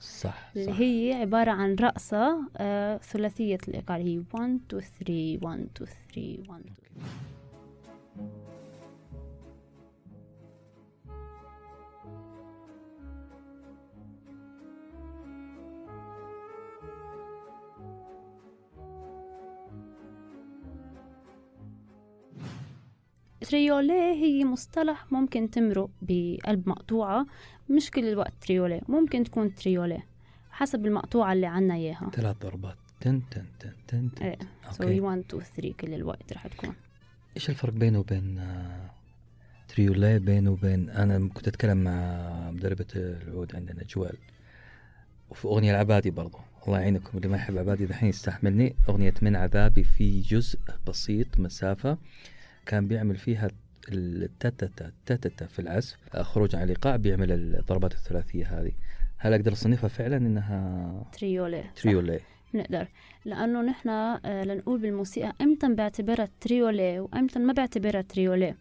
صح 0.00 0.50
اللي 0.56 0.72
صح. 0.72 0.78
هي 0.80 1.12
عبارة 1.12 1.50
عن 1.50 1.74
رقصة 1.74 2.38
آه 2.56 2.96
ثلاثية 2.98 3.58
الإيقاع 3.68 3.96
هي 3.96 4.24
1 4.34 4.60
2 4.68 4.82
3 4.98 5.38
1 5.42 5.68
2 5.76 5.90
3 6.14 6.50
1 6.50 6.62
2 8.16 8.28
triolet 23.50 24.12
هي 24.12 24.44
مصطلح 24.44 25.12
ممكن 25.12 25.50
تمرق 25.50 25.90
بقلب 26.02 26.68
مقطوعة 26.68 27.26
مش 27.70 27.90
كل 27.90 28.04
الوقت 28.04 28.32
triolet 28.40 28.80
ممكن 28.88 29.24
تكون 29.24 29.54
تريوليه 29.54 30.06
حسب 30.50 30.86
المقطوعة 30.86 31.32
اللي 31.32 31.46
عنا 31.46 31.74
إياها. 31.74 32.10
ثلاث 32.14 32.36
ضربات. 32.42 32.76
تن 33.00 33.22
تن 33.30 33.44
تن 33.60 33.72
تن, 33.88 34.10
تن. 34.14 34.24
إيه. 34.24 34.38
so 34.70 34.82
أوكي 34.82 35.00
1 35.00 35.18
2 35.18 35.42
3 35.42 35.74
كل 35.80 35.94
الوقت 35.94 36.32
رح 36.32 36.46
تكون. 36.46 36.74
إيش 37.36 37.50
الفرق 37.50 37.72
بينه 37.72 37.98
وبين 37.98 38.38
آه، 38.38 38.90
triolet 39.68 40.18
بينه 40.18 40.50
وبين 40.50 40.90
أنا 40.90 41.28
كنت 41.28 41.48
أتكلم 41.48 41.84
مع 41.84 42.50
مدربة 42.50 42.86
العود 42.96 43.56
عندنا 43.56 43.82
جوال. 43.84 44.18
وفي 45.30 45.44
أغنية 45.44 45.70
العبادي 45.70 46.10
برضو. 46.10 46.38
الله 46.66 46.80
يعينكم. 46.80 47.18
اللي 47.18 47.28
ما 47.28 47.36
يحب 47.36 47.58
عبادي 47.58 47.86
دحين 47.86 48.08
يستحملني. 48.08 48.76
أغنية 48.88 49.14
من 49.22 49.36
عذابي 49.36 49.84
في 49.84 50.20
جزء 50.20 50.58
بسيط 50.86 51.38
مسافة. 51.38 51.98
كان 52.66 52.88
بيعمل 52.88 53.16
فيها 53.16 53.48
التتتا 53.88 54.92
تتتا 55.06 55.46
في 55.46 55.58
العزف. 55.58 55.96
آه، 56.14 56.22
خروج 56.22 56.56
عن 56.56 56.62
الايقاع 56.62 56.96
بيعمل 56.96 57.32
الضربات 57.32 57.92
الثلاثية 57.92 58.60
هذه. 58.60 58.72
هل 59.18 59.32
أقدر 59.32 59.52
أصنفها 59.52 59.88
فعلا 59.88 60.16
إنها 60.16 61.10
تريوليه؟ 61.12 61.62
صح. 61.62 61.82
تريولي 61.82 62.20
بنقدر 62.54 62.88
لأنه 63.24 63.62
نحن 63.62 63.88
آه، 63.88 64.44
لنقول 64.44 64.78
بالموسيقى 64.78 65.32
إمتى 65.40 65.74
بعتبرها 65.74 66.28
تريولي 66.40 67.00
وإمتى 67.00 67.38
ما 67.38 67.52
بعتبرها 67.52 68.02
تريولي 68.02 68.54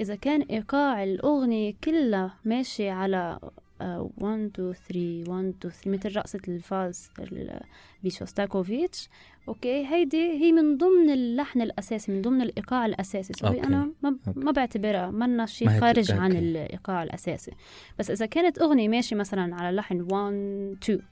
إذا 0.00 0.14
كان 0.14 0.42
إيقاع 0.42 1.04
الأغنية 1.04 1.74
كلها 1.84 2.34
ماشي 2.44 2.88
على 2.90 3.38
1 3.82 4.50
2 4.54 4.72
3 4.72 5.24
1 5.30 5.54
2 5.64 5.70
3 5.70 5.90
مثل 5.90 6.16
رقصة 6.16 6.40
الفالس 6.48 7.10
ال- 7.18 7.60
بشوستاكوفيتش 8.04 9.08
أوكي 9.48 9.86
هيدي 9.86 10.16
هي 10.32 10.52
من 10.52 10.76
ضمن 10.76 11.10
اللحن 11.10 11.60
الأساسي 11.62 12.12
من 12.12 12.22
ضمن 12.22 12.42
الإيقاع 12.42 12.86
الأساسي 12.86 13.32
so 13.32 13.46
أوكي. 13.46 13.64
أنا 13.64 13.90
ما. 14.02 14.16
ما 14.36 14.50
بعتبرها 14.52 15.10
منا 15.10 15.46
شيء 15.46 15.68
خارج 15.80 16.12
عن. 16.12 16.32
الإيقاع 16.36 17.02
الأساسي 17.02 17.50
بس 17.98 18.10
إذا 18.10 18.26
كانت 18.26 18.58
أغنية 18.58 18.88
ماشي 18.88 19.14
مثلا 19.14 19.54
على 19.54 19.76
لحن 19.76 20.00
1 20.00 20.76
2 20.82 21.02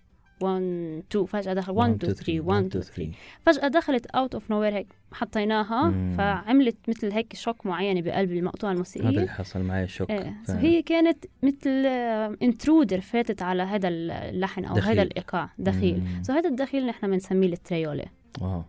1 0.42 1.02
2 1.10 1.26
فجأة 1.26 1.54
دخل. 1.54 1.72
1 1.72 2.04
2 2.04 2.14
3 2.14 2.40
1 2.40 2.66
2 2.66 2.82
3 2.82 3.10
فجأة 3.46 3.68
دخلت 3.68 4.06
out 4.06 4.34
of 4.34 4.50
nowhere 4.50 4.74
هيك. 4.74 4.86
حطيناها. 5.12 5.88
مم. 5.88 6.14
فعملت 6.18 6.76
مثل 6.88 7.12
هيك 7.12 7.36
shock 7.36 7.66
معينة 7.66 8.00
بقلب 8.00 8.32
المقطوعة 8.32 8.70
هذا 8.70 8.74
الموسيقية 8.74 9.08
اللي 9.08 9.28
حصل 9.28 9.62
معي 9.62 9.88
shock 9.88 10.10
إيه. 10.10 10.34
فعلاً. 10.46 10.60
هي 10.60 10.82
كانت 10.82 11.24
مثل 11.42 11.86
intruder 12.42 13.00
فاتت 13.00 13.42
على 13.42 13.62
هذا 13.62 13.88
اللحن 13.88 14.64
أو. 14.64 14.76
هذا 14.76 15.02
الإيقاع. 15.02 15.50
دخيل. 15.58 16.02
so 16.22 16.32
هذا 16.32 16.48
الدخيل 16.48 16.86
نحن 16.86 17.10
بنسميه 17.10 17.52
ال 17.52 17.59
triolet 17.59 18.06
واو. 18.40 18.62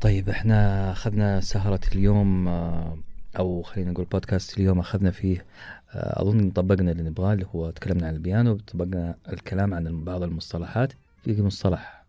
طيب 0.00 0.28
إحنا 0.28 0.90
أخذنا 0.92 1.40
سهرة 1.40 1.80
اليوم 1.94 2.48
آه، 2.48 2.98
أو 3.38 3.62
خلينا 3.62 3.90
نقول 3.90 4.04
بودكاست 4.04 4.58
اليوم 4.58 4.78
أخذنا 4.78 5.10
فيه 5.10 5.38
آه، 5.38 5.79
أظن 5.94 6.50
طبقنا 6.50 6.92
اللي 6.92 7.02
نبغاه 7.02 7.32
اللي 7.32 7.46
هو 7.54 7.70
تكلمنا 7.70 8.06
عن 8.06 8.14
البيانو 8.14 8.56
طبقنا 8.56 9.16
الكلام 9.28 9.74
عن 9.74 10.04
بعض 10.04 10.22
المصطلحات. 10.22 10.92
في 11.24 11.42
مصطلح 11.42 12.04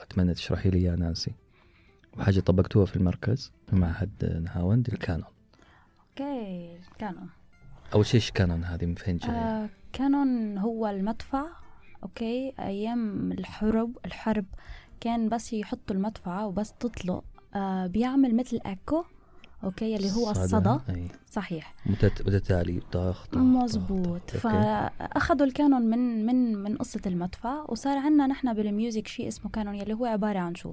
أتمنى 0.00 0.34
تشرحي 0.34 0.70
لي 0.70 0.82
يا 0.82 0.96
نانسي؟ 0.96 1.32
وحاجة 2.18 2.40
طبقتوها 2.40 2.86
في 2.86 2.96
المركز 2.96 3.52
في 3.70 3.76
معهد 3.76 4.40
نهاوند 4.44 4.88
ال 4.88 4.94
canon. 4.94 5.28
أوكي 6.10 6.78
canon 6.98 7.28
أول 7.94 8.06
شيء 8.06 8.14
إيش 8.14 8.30
canon 8.30 8.64
هذه؟ 8.64 8.86
من 8.86 8.94
فين 8.94 9.16
جاية؟ 9.16 9.32
آه 9.32 9.68
canon 9.92 10.58
هو 10.58 10.86
المدفع 10.86 11.46
أوكي؟ 12.02 12.52
أيام 12.58 13.32
الحرب 13.32 13.98
الحرب 14.04 14.44
كان 15.00 15.28
بس 15.28 15.52
يحطوا 15.52 15.96
المدفعة 15.96 16.46
وبس 16.46 16.72
تطلق 16.72 17.24
آه 17.54 17.86
بيعمل 17.86 18.36
مثل 18.36 18.58
اكو 18.66 19.04
أوكي 19.66 19.96
اللي 19.96 20.10
هو 20.12 20.30
الصدى. 20.30 20.78
أي. 20.90 21.08
صحيح. 21.30 21.74
متت- 21.86 22.26
متتالي 22.26 22.80
طخ 22.92 23.26
مزبوط. 23.34 24.30
فأخذوا 24.30 25.46
ال 25.46 25.52
canon 25.52 25.82
من 25.82 26.26
من 26.26 26.54
من 26.62 26.76
قصة 26.76 27.00
المدفع 27.06 27.64
وصار 27.68 27.98
عندنا 27.98 28.26
نحن 28.26 28.54
بال 28.54 28.69
music 28.69 29.06
شيء 29.08 29.28
اسمه 29.28 29.50
canon 29.50 29.74
يلي 29.74 29.94
هو 29.94 30.04
عبارة 30.04 30.38
عن 30.38 30.54
شو؟ 30.54 30.72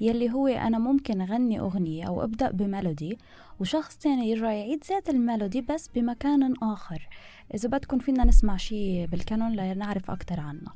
يلي 0.00 0.30
هو 0.30 0.46
أنا 0.48 0.78
ممكن 0.78 1.20
أغني 1.20 1.60
أغنية 1.60 2.04
أو 2.04 2.24
أبدأ 2.24 2.50
ب 2.50 2.60
melody 2.60 3.18
وشخص 3.60 3.96
تاني 3.96 4.30
يرجع 4.30 4.52
يعيد 4.52 4.84
ذات 4.90 5.08
ال 5.10 5.17
melody 5.17 5.60
بس 5.60 5.90
بمكان 5.94 6.54
آخر. 6.62 7.08
إذا 7.54 7.68
بدكم 7.68 7.98
فينا 7.98 8.24
نسمع 8.24 8.56
شيء 8.56 9.06
بال 9.06 9.19
canon 9.19 9.52
لنعرف 9.56 10.10
أكثر 10.10 10.40
عنه. 10.40 10.70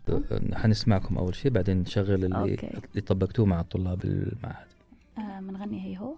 حنسمعكم 0.54 1.18
أول 1.18 1.34
شيء 1.34 1.50
بعدين 1.50 1.76
نشغل 1.80 2.24
اللي, 2.24 2.52
أوكي. 2.52 2.70
اللي 2.90 3.00
طبقتوه 3.00 3.46
مع 3.46 3.60
الطلاب 3.60 4.04
المعهد. 4.04 4.66
آه 5.18 5.40
منغني 5.40 5.80
هي 5.84 5.98
هو؟ 5.98 6.14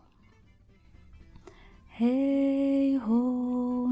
Hey 2.00 2.96
ho, 2.96 3.20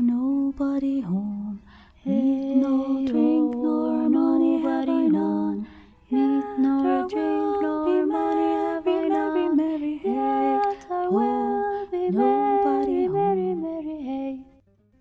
nobody 0.01 1.01
home. 1.03 1.61
Eat 2.07 2.57
no 2.57 3.05
drink 3.09 3.49
nor 3.65 4.09
money 4.09 4.63
have 4.63 4.89
I 4.89 5.03
none. 5.17 5.67
Eat 6.11 6.47
nor 6.65 7.07
drink 7.13 7.61
nor 7.65 8.07
money 8.15 8.51
have 8.61 8.89
I 8.89 9.09
none. 9.15 9.57
Merry, 9.59 10.01
yet 10.03 10.87
I 10.91 11.05
will 11.15 11.87
be 11.93 12.03
nobody 12.09 13.03
home. 13.13 14.45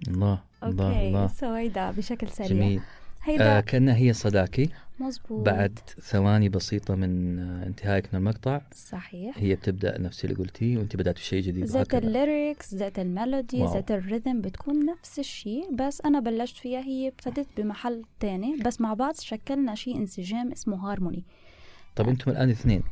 الله 0.07 0.39
الله 0.63 0.87
أوكي 0.87 1.07
الله 1.07 1.27
so 1.27 1.53
هيدا 1.53 1.91
بشكل 1.91 2.29
سريع 2.29 2.47
جميل 2.47 2.81
هيدا 3.23 3.57
آه 3.57 3.59
كانها 3.59 3.95
هي 3.95 4.13
صداكي 4.13 4.69
مزبوط 4.99 5.45
بعد 5.45 5.79
ثواني 6.01 6.49
بسيطة 6.49 6.95
من 6.95 7.39
آه، 7.39 7.65
انتهائك 7.67 8.13
من 8.13 8.19
المقطع 8.19 8.61
صحيح 8.75 9.37
هي 9.37 9.55
بتبدأ 9.55 9.97
نفس 10.01 10.25
اللي 10.25 10.35
قلتيه 10.35 10.77
وانت 10.77 10.95
بدات 10.95 11.15
بشيء 11.15 11.41
جديد 11.41 11.63
ذات. 11.65 11.95
ال 11.95 12.06
lyrics 12.06 12.73
ذات 12.73 12.99
ال 12.99 13.07
melody. 13.08 13.65
ذات 13.65 13.91
ال 13.91 13.98
rhythm 13.98 14.41
بتكون 14.41 14.85
نفس 14.85 15.19
الشيء 15.19 15.75
بس 15.75 16.01
أنا 16.01 16.19
بلشت 16.19 16.57
فيها 16.57 16.79
هي 16.79 17.07
ابتدت 17.07 17.47
بمحل 17.57 18.03
تاني 18.19 18.57
بس 18.65 18.81
مع 18.81 18.93
بعض 18.93 19.15
شكلنا 19.19 19.75
شيء 19.75 19.97
انسجام 19.97 20.51
اسمه 20.51 20.91
هارموني 20.91 21.23
طب 21.95 22.09
أنتم 22.09 22.31
الآن 22.31 22.49
اثنين 22.49 22.83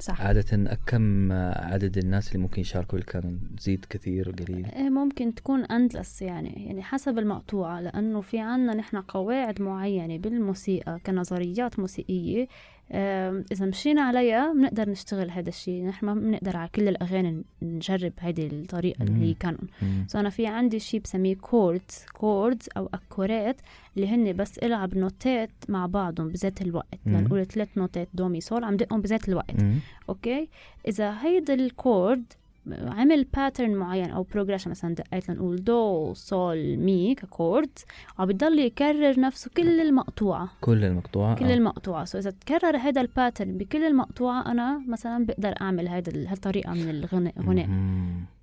صح. 0.00 0.20
عادة 0.20 0.76
كم 0.86 1.32
عدد 1.32 1.98
الناس 1.98 2.28
اللي 2.28 2.42
ممكن 2.42 2.60
يشاركوا 2.60 2.98
ال 2.98 3.05
canon 3.05 3.40
زيد 3.60 3.84
كثير 3.90 4.30
قليل 4.30 4.66
إيه 4.66 4.90
ممكن 4.90 5.34
تكون 5.34 5.64
endless 5.64 6.22
يعني 6.22 6.66
يعني 6.66 6.82
حسب 6.82 7.18
المقطوعة 7.18 7.80
لأنه 7.80 8.20
في 8.20 8.38
عنا 8.40 8.74
نحن 8.74 8.96
قواعد 8.96 9.62
معينة 9.62 10.18
بالموسيقى 10.18 11.00
كنظريات 11.06 11.78
موسيقية 11.78 12.48
إذا 12.90 13.66
مشينا 13.66 14.02
عليها 14.02 14.52
بنقدر 14.52 14.90
نشتغل 14.90 15.30
هذا 15.30 15.48
الشيء 15.48 15.84
نحن 15.86 16.06
ما 16.06 16.14
بنقدر 16.14 16.56
على 16.56 16.68
كل 16.74 16.88
الأغاني 16.88 17.44
نجرب 17.62 18.12
هذه 18.18 18.46
الطريقة 18.46 19.02
اللي 19.02 19.22
هي 19.24 19.28
مم. 19.28 19.34
canon. 19.40 19.68
so 20.06 20.18
أنا 20.18 20.30
في 20.30 20.46
عندي 20.46 20.78
شيء 20.78 21.00
بسميه 21.00 21.34
chords 21.34 22.04
chords 22.12 22.68
أو 22.76 22.88
accords 22.94 23.56
اللي 23.96 24.08
هن 24.08 24.36
بس 24.36 24.58
إلعب 24.58 24.96
نوتات 24.96 25.50
مع 25.68 25.86
بعضهم 25.86 26.28
بذات 26.28 26.62
الوقت. 26.62 26.98
لنقول 27.06 27.46
ثلاث 27.46 27.68
نوتات 27.78 28.08
do 28.14 28.28
mi 28.28 28.40
sol 28.40 28.64
عم 28.64 28.76
دقهم 28.76 29.00
بذات 29.00 29.28
الوقت 29.28 29.62
مم. 29.62 29.78
أوكي 30.08 30.48
إذا 30.88 31.16
هيدا 31.22 31.54
ال 31.54 31.66
chord 31.66 32.24
عمل 32.72 33.24
pattern 33.24 33.74
معين 33.74 34.10
أو 34.10 34.22
progression 34.22 34.70
مثلا 34.70 34.94
دقيت 34.94 35.30
لنقول 35.30 35.64
do 35.64 36.14
sol 36.14 36.76
mi 36.76 37.14
ك 37.14 37.25
chord 37.25 37.78
وعم 38.18 38.28
بضل 38.28 38.58
يكرر 38.58 39.20
نفسه 39.20 39.50
كل 39.56 39.80
المقطوعة. 39.80 40.48
كل 40.60 40.84
المقطوعة 40.84 41.36
كل 41.36 41.44
آه. 41.44 41.54
المقطوعة. 41.54 42.04
so 42.04 42.18
إذا 42.18 42.30
تكرر 42.30 42.76
هذا 42.76 43.00
ال 43.00 43.07
pattern 43.07 43.58
بكل 43.58 43.84
المقطوعة 43.84 44.50
أنا 44.50 44.82
مثلا 44.88 45.26
بقدر 45.26 45.54
أعمل 45.60 45.88
هذا 45.88 46.30
هالطريقة 46.32 46.72
من 46.72 46.90
الغناء. 46.90 47.68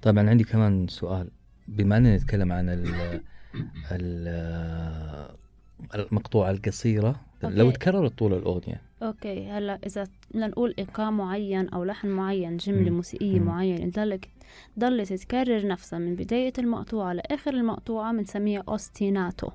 طبعا 0.01 0.29
عندي 0.29 0.43
كمان 0.43 0.88
سؤال. 0.88 1.27
بما 1.67 1.97
إننا 1.97 2.15
نتكلم 2.17 2.51
عن 2.51 2.69
ال 2.69 2.88
ال 3.91 5.33
المقطوعة 5.95 6.51
القصيرة 6.51 7.15
لو 7.43 7.65
أوكي. 7.65 7.77
تكررت 7.77 8.17
طول 8.17 8.33
الأغنية 8.33 8.81
أوكي 9.03 9.49
هلأ 9.49 9.79
إذا 9.85 10.07
بدنا 10.31 10.47
نقول 10.47 10.73
إيقاع 10.79 11.11
معين 11.11 11.69
أو 11.69 11.83
لحن 11.83 12.07
معين 12.07 12.57
جملة. 12.57 12.89
موسيقية. 12.89 13.39
معينة 13.39 13.91
ضلك 13.91 14.29
ضلت 14.79 15.13
تكرر 15.13 15.67
نفسها 15.67 15.99
من 15.99 16.15
بداية 16.15 16.53
المقطوعة 16.59 17.13
لآخر 17.13 17.53
المقطوعة 17.53 18.13
بنسميها 18.13 18.63
أوستيناتو 18.67 19.49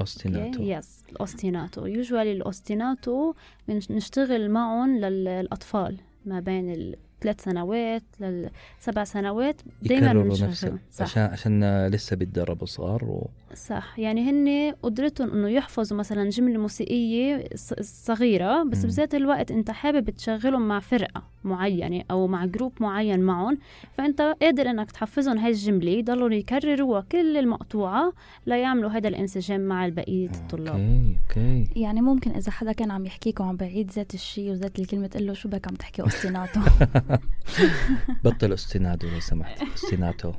أوستيناتو 0.00 0.62
يس 0.62 1.02
الأوستيناتو 1.12 1.86
يوجوالي 1.86 2.32
الأوستيناتو 2.32 3.34
بنشتغل 3.68 4.50
معهم 4.50 4.96
للأطفال 4.98 5.96
ما 6.26 6.40
بين 6.40 6.94
الثلاث 7.30 7.44
سنوات 7.44 8.02
للسبع 8.20 9.04
سنوات 9.04 9.60
دائما 9.82 10.12
بنشغلهم 10.12 10.78
عشان 11.00 11.22
عشان 11.22 11.86
لسه 11.86 12.16
بيتدربوا 12.16 12.66
صغار 12.66 13.04
و... 13.04 13.30
صح. 13.54 13.98
يعني 13.98 14.30
هن 14.30 14.74
قدرتهم 14.82 15.30
إنه 15.30 15.48
يحفظوا 15.48 15.98
مثلا 15.98 16.30
جملة 16.30 16.58
موسيقية 16.58 17.48
صغيرة 17.80 18.62
بس 18.62 18.78
مم. 18.78 18.86
بذات 18.86 19.14
الوقت 19.14 19.50
أنت 19.50 19.70
حابب 19.70 20.10
تشغلهم 20.10 20.68
مع 20.68 20.80
فرقة 20.80 21.22
معينة 21.44 22.04
أو 22.10 22.26
مع 22.26 22.44
group 22.44 22.72
معين 22.80 23.20
معهم 23.20 23.58
فأنت 23.98 24.36
قادر 24.42 24.70
إنك 24.70 24.90
تحفظهم 24.90 25.38
هاي 25.38 25.50
الجملة 25.50 25.90
يضلوا 25.90 26.34
يكرروها 26.34 27.00
كل 27.00 27.36
المقطوعة 27.36 28.12
ليعملوا 28.46 28.90
هذا 28.90 29.08
الانسجام 29.08 29.60
مع 29.60 29.88
بقيه 29.88 30.30
الطلاب. 30.30 30.68
أوكي 30.68 31.16
أوكي. 31.30 31.80
يعني 31.80 32.00
ممكن 32.00 32.30
إذا 32.30 32.50
حدا 32.50 32.72
كان 32.72 32.90
عم 32.90 33.06
يحكيك 33.06 33.40
وعم 33.40 33.56
بعيد 33.56 33.90
ذات 33.90 34.14
الشيء 34.14 34.50
وذات 34.50 34.78
الكلمة 34.78 35.06
تقول 35.06 35.26
له 35.26 35.32
شو 35.32 35.48
بك 35.48 35.68
عم 35.68 35.74
تحكي 35.74 36.02
اوستيناتو 36.06 36.60
بطل 38.24 38.52
ostinato 38.52 39.08
لو 39.08 39.20
سمحت. 39.20 39.62
ostinato 39.62 40.32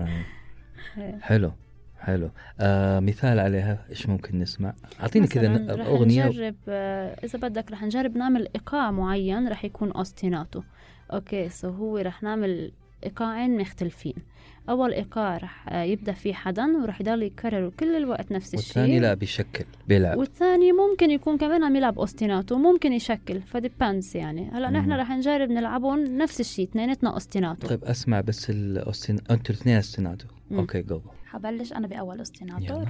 آه. 0.00 0.24
حلو 1.28 1.52
حلو. 2.00 2.30
آه 2.60 3.00
مثال 3.00 3.38
عليها 3.40 3.86
إيش 3.90 4.08
ممكن 4.08 4.38
نسمع؟ 4.38 4.74
أعطيني 5.00 5.26
كذا 5.26 5.72
أغنية 5.86 6.26
نجرب 6.26 6.54
آه، 6.68 7.16
إذا 7.24 7.38
بدك 7.38 7.72
رح 7.72 7.82
نجرب 7.82 8.16
نعمل 8.16 8.48
إيقاع 8.54 8.90
معين 8.90 9.48
رح 9.48 9.64
يكون 9.64 9.92
ostinato. 9.92 10.62
okay 11.12 11.48
so 11.48 11.68
هو 11.68 11.98
رح 11.98 12.22
نعمل 12.22 12.72
إيقاعين 13.04 13.58
مختلفين. 13.58 14.14
أول 14.68 14.92
إيقاع 14.92 15.36
رح 15.36 15.72
يبدأ 15.72 16.12
فيه 16.12 16.34
حدا 16.34 16.76
ورح 16.76 17.00
يضل 17.00 17.22
يكرر 17.22 17.70
كل 17.80 17.96
الوقت 17.96 18.32
نفس 18.32 18.54
الشيء. 18.54 18.68
والثاني 18.68 19.00
لا 19.00 19.14
بيشكل 19.14 19.64
بيلعب. 19.88 20.18
والثاني 20.18 20.72
ممكن 20.72 21.10
يكون 21.10 21.38
كمان 21.38 21.64
عم 21.64 21.76
يلعب 21.76 21.98
أوستيناتو 21.98 22.58
ممكن 22.58 22.92
يشكل 22.92 23.40
فديبانس 23.40 24.14
يعني. 24.14 24.50
هلأ. 24.50 24.70
نحن 24.70 24.92
رح 24.92 25.10
نجرب 25.10 25.50
نلعبهم 25.50 26.04
نفس 26.04 26.40
الشيء 26.40 26.68
اثنيناتنا 26.68 27.10
أوستيناتو. 27.10 27.68
طيب 27.68 27.84
أسمع 27.84 28.20
بس 28.20 28.50
الاوستين 28.50 29.18
أنتوا 29.30 29.54
الاثنين 29.54 29.76
مم. 30.50 30.58
أوكي 30.58 30.82
جو 30.82 31.00
حبلش 31.26 31.72
أنا 31.72 31.86
بأول 31.86 32.18
أوستيناتو 32.18 32.64
يلا. 32.64 32.84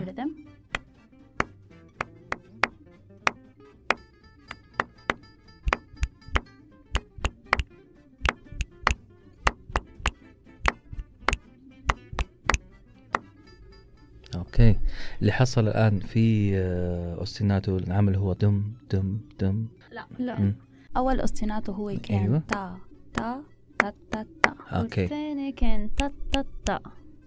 اللي 15.24 15.32
حصل 15.32 15.68
الآن 15.68 15.98
في 15.98 16.56
آه، 16.58 17.14
ostinato 17.14 17.76
العمل 17.76 18.16
هو 18.16 18.32
دم 18.32 18.62
دم 18.90 19.18
دم. 19.40 19.66
لا 19.92 20.06
لا. 20.18 20.40
م. 20.40 20.54
أول 20.96 21.20
ostinato 21.20 21.72
هو 21.72 21.94
كان 22.02 22.18
أيوة. 22.22 22.38
تا 22.48 22.76
تا 23.14 23.42
تا 23.78 23.92
تا 24.10 24.26
تا. 24.42 24.54
okay. 24.72 25.00
والثاني 25.00 25.52
كان 25.52 25.90
تا 25.96 26.10
تا 26.32 26.44
تا. 26.66 26.78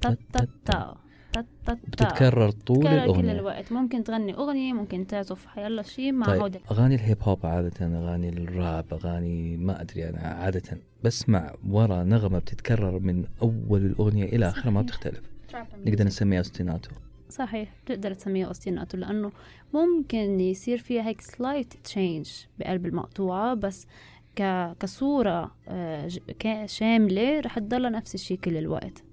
تا 0.01 0.15
تا 0.33 0.47
تا 0.65 0.97
بتتكرر 1.88 2.51
طول 2.51 2.77
بتتكرر 2.77 3.03
الأغنية. 3.03 3.21
كل 3.33 3.39
الوقت. 3.39 3.71
ممكن 3.71 4.03
تغني 4.03 4.33
أغنية 4.36 4.73
ممكن 4.73 5.07
تعزف. 5.07 5.45
حيلا 5.45 5.81
شيء 5.81 6.12
مع 6.12 6.25
طيب. 6.25 6.41
هودل. 6.41 6.60
أغاني 6.71 6.95
ال 6.95 7.01
hip 7.01 7.17
hop 7.21 7.45
عادة 7.45 7.86
أغاني 7.86 8.29
الراب 8.29 8.86
أغاني 8.93 9.57
ما 9.57 9.81
أدري 9.81 10.10
أنا 10.10 10.19
عادة. 10.19 10.77
بسمع 11.03 11.53
ورا 11.69 12.03
نغمة 12.03 12.39
بتتكرر 12.39 12.99
من 12.99 13.25
أول 13.41 13.86
الأغنية 13.86 14.25
إلى 14.25 14.47
آخرها 14.47 14.71
ما 14.71 14.81
بتختلف. 14.81 15.21
نقدر 15.86 16.03
نسميها 16.05 16.41
ostinato 16.41 16.91
صحيح 17.30 17.74
تقدر 17.86 18.13
تسميها 18.13 18.48
ostinato 18.47 18.97
لأنه 18.98 19.32
ممكن 19.74 20.40
يصير 20.40 20.78
فيها 20.78 21.08
هيك 21.08 21.22
slight 21.21 21.73
change 21.84 22.32
بقلب 22.60 22.86
المقطوعة 22.86 23.54
بس 23.54 23.88
ك... 24.36 24.72
كصورة 24.80 25.52
آه، 25.68 26.10
شاملة 26.66 27.40
رح 27.40 27.60
تضل 27.60 27.92
نفس 27.92 28.16
الشيء 28.16 28.38
كل 28.38 28.58
الوقت. 28.58 29.04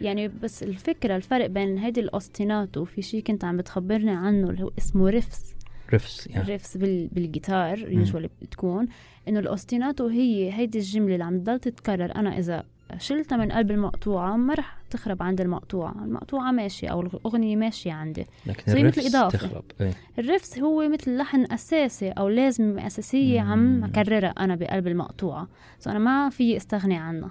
يعني 0.00 0.28
بس 0.28 0.62
الفكرة 0.62 1.16
الفرق 1.16 1.46
بين 1.46 1.78
هيدي 1.78 2.00
ال 2.00 2.09
ostinato 2.09 2.84
في 2.84 3.02
شيء 3.02 3.22
كنت 3.22 3.44
عم 3.44 3.56
بتخبرني 3.56 4.10
عنه 4.10 4.50
اللي 4.50 4.62
هو 4.62 4.70
اسمه 4.78 5.08
riffs 5.08 5.54
riffs 5.92 6.26
يعني 6.26 6.42
ال 6.42 6.48
riffs 6.48 6.76
بال... 6.76 7.08
بال 7.08 7.25
guitar 7.25 7.78
usually 7.78 8.30
بتكون 8.42 8.88
إنه 9.28 9.40
ال 9.40 9.47
ostinato 9.47 10.06
هي 10.06 10.52
هيدي 10.52 10.78
الجملة 10.78 11.14
اللي 11.14 11.24
عم 11.24 11.38
تضل 11.38 11.58
تتكرر. 11.58 12.14
أنا 12.14 12.38
إذا 12.38 12.64
شلتها 12.98 13.36
من 13.36 13.52
قلب 13.52 13.70
المقطوعة 13.70 14.36
ما 14.36 14.54
رح 14.54 14.78
تخرب 14.90 15.22
عند 15.22 15.40
المقطوعة. 15.40 15.94
المقطوعة 16.04 16.50
ماشية 16.50 16.88
أو 16.88 17.00
الأغنية 17.00 17.56
ماشية 17.56 17.92
عندي. 17.92 18.26
لكن 18.46 18.72
زي 18.72 18.82
مثل 18.82 19.00
إضافة. 19.00 19.38
تخرب 19.38 19.64
إيه. 19.80 19.92
ال 20.18 20.25
riffs 20.25 20.58
هو 20.58 20.88
مثل 20.88 21.16
لحن 21.16 21.52
أساسي 21.52 22.10
أو 22.10 22.28
لازمة 22.28 22.86
أساسية. 22.86 23.40
عم 23.40 23.84
أكررها 23.84 24.28
أنا 24.28 24.54
بقلب 24.54 24.86
المقطوعة. 24.86 25.48
so 25.78 25.90
أنا 25.90 25.98
ما 25.98 26.30
في 26.30 26.56
استغني 26.56 26.96
عنها. 26.96 27.30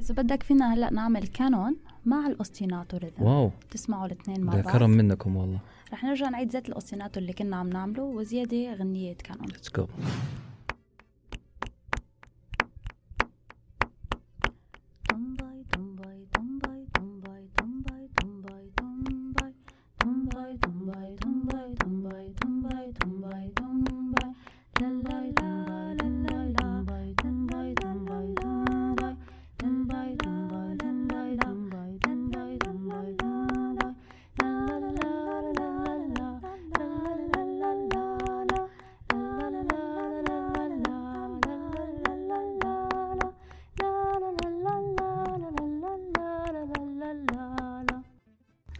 إذا 0.00 0.14
بدك 0.14 0.42
فينا 0.42 0.74
هلأ 0.74 0.92
نعمل 0.92 1.26
كانون 1.26 1.76
مع 2.06 2.26
الاوستيناتو 2.26 2.96
ريذم 2.96 3.22
واو. 3.22 3.50
تسمعوا 3.70 4.06
الاثنين 4.06 4.40
مع 4.40 4.54
ده 4.54 4.62
بعض. 4.62 4.76
كرم 4.76 4.90
منكم 4.90 5.36
والله. 5.36 5.58
رح 5.92 6.04
نرجع 6.04 6.28
نعيد 6.28 6.50
ذات 6.50 6.68
ال 6.68 6.74
ostinato 6.74 7.20
اللي 7.20 7.32
كنا 7.32 7.56
عم 7.56 7.68
نعمله 7.68 8.02
وزيادة 8.02 8.74
غنيه 8.74 9.14
canon. 9.14 9.46
let's 9.46 9.70
go 9.76 9.86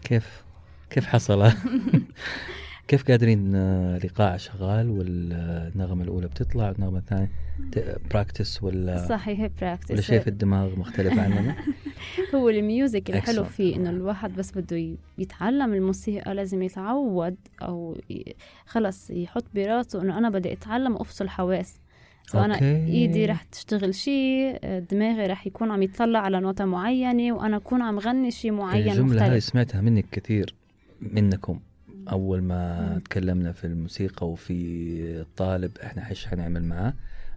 كيف 0.08 0.44
كيف 0.90 1.06
حصل؟ 1.06 1.52
كيف 2.88 3.10
قادرين 3.10 3.54
آه، 3.54 3.96
الايقاع 3.96 4.36
شغال 4.36 4.90
والنغمة 4.90 6.04
الأولى 6.04 6.26
بتطلع 6.26 6.68
والنغمة 6.68 6.98
الثانية؟ 6.98 7.30
practice 8.10 8.62
ولا 8.62 9.06
صحيح 9.08 9.50
practice 9.60 9.90
ولا 9.90 10.00
شيء 10.00 10.20
في 10.20 10.28
الدماغ 10.28 10.78
مختلف 10.78 11.18
عننا؟ 11.18 11.56
هو 12.34 12.48
ال 12.48 12.59
music 12.59 13.10
الحلو. 13.10 13.44
فيه 13.44 13.76
إنه 13.76 13.90
الواحد 13.90 14.36
بس 14.36 14.52
بده 14.52 14.96
يتعلم 15.18 15.74
الموسيقى 15.74 16.34
لازم 16.34 16.62
يتعود 16.62 17.36
أو 17.62 17.96
خلص 18.66 19.10
يحط 19.10 19.44
براسه 19.54 20.02
إنه 20.02 20.18
أنا 20.18 20.30
بدي 20.30 20.52
أتعلم 20.52 20.96
أفصل 20.96 21.28
حواس. 21.28 21.80
so 22.28 22.38
أنا 22.38 22.54
okay. 22.54 22.86
إيدي 22.86 23.26
رح 23.26 23.42
تشتغل 23.42 23.94
شيء 23.94 24.58
دماغي 24.90 25.26
رح 25.26 25.46
يكون 25.46 25.70
عم 25.70 25.82
يطلع 25.82 26.18
على 26.18 26.40
نوتة 26.40 26.64
معينة 26.64 27.32
وأنا 27.32 27.56
أكون 27.56 27.82
عم 27.82 27.98
غني 27.98 28.30
شيء 28.30 28.52
معين 28.52 28.90
الجمله 28.90 29.22
هذه 29.22 29.26
مختلف. 29.26 29.44
سمعتها 29.44 29.80
منك 29.80 30.04
كثير 30.12 30.54
منكم. 31.00 31.60
أول 32.12 32.42
ما 32.42 32.92
مم. 32.92 32.98
تكلمنا 32.98 33.52
في 33.52 33.66
الموسيقى 33.66 34.28
وفي 34.28 34.54
الطالب 35.20 35.78
إحنا 35.78 36.10
إيش 36.10 36.26
حنعمل 36.26 36.64
معاه 36.64 36.94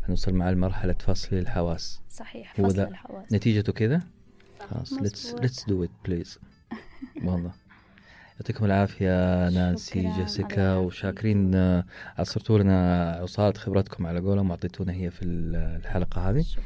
حنوصل 0.07 0.33
معاه 0.33 0.51
لمرحلة 0.51 0.93
فصل 0.93 1.35
الحواس. 1.35 2.01
صحيح 2.09 2.53
فصل 2.55 2.79
الحواس. 2.79 3.33
نتيجته 3.33 3.73
كذا 3.73 4.01
خلاص. 4.59 4.93
let's 4.93 5.35
let's 5.35 5.65
do 5.65 5.83
it 5.83 5.89
please 6.05 6.39
والله. 7.23 7.51
يعطيكم 8.41 8.65
العافية 8.65 9.49
نانسي 9.49 10.13
جيسيكا. 10.17 10.75
وشاكرين 10.75 11.55
آه، 11.55 11.83
عصرتوا 12.17 12.59
لنا 12.59 13.11
عصارة 13.21 13.57
خبرتكم 13.57 14.07
على 14.07 14.19
قولهم 14.19 14.49
وأعطيتونا 14.49 14.93
هي 14.93 15.11
في 15.11 15.25
الحلقة 15.25 16.29
هذه. 16.29 16.41
شكرا 16.41 16.63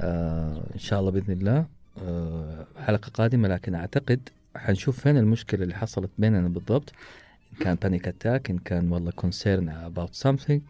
آه 0.00 0.62
إن 0.74 0.78
شاء 0.78 1.00
الله 1.00 1.10
بإذن 1.10 1.32
الله 1.32 1.66
آه 2.02 2.66
حلقة 2.86 3.10
قادمة 3.14 3.48
لكن 3.48 3.74
أعتقد 3.74 4.28
حنشوف 4.56 5.00
فين 5.00 5.16
المشكلة 5.16 5.62
اللي 5.62 5.74
حصلت 5.74 6.10
بيننا 6.18 6.48
بالضبط. 6.48 6.92
إن 7.52 7.64
كان 7.64 7.74
panic 7.74 8.08
attack 8.08 8.50
إن 8.50 8.58
كان 8.58 8.92
والله 8.92 9.10
concern 9.10 9.92
about 9.94 10.28
something 10.28 10.60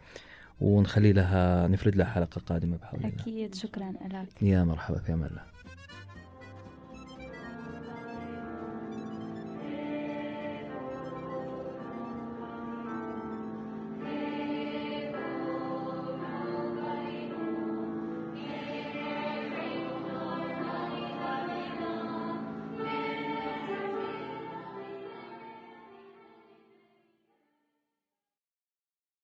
ونخلي 0.60 1.12
لها 1.12 1.68
نفرد 1.68 1.96
لها 1.96 2.06
حلقة 2.06 2.40
قادمة 2.46 2.76
بحول 2.76 3.00
الله. 3.00 3.22
أكيد. 3.22 3.54
شكرا 3.54 3.92
لك. 4.12 4.42
يا 4.42 4.64
مرحبا 4.64 4.98
في 4.98 5.12
أمان 5.12 5.28
الله. 5.30 5.55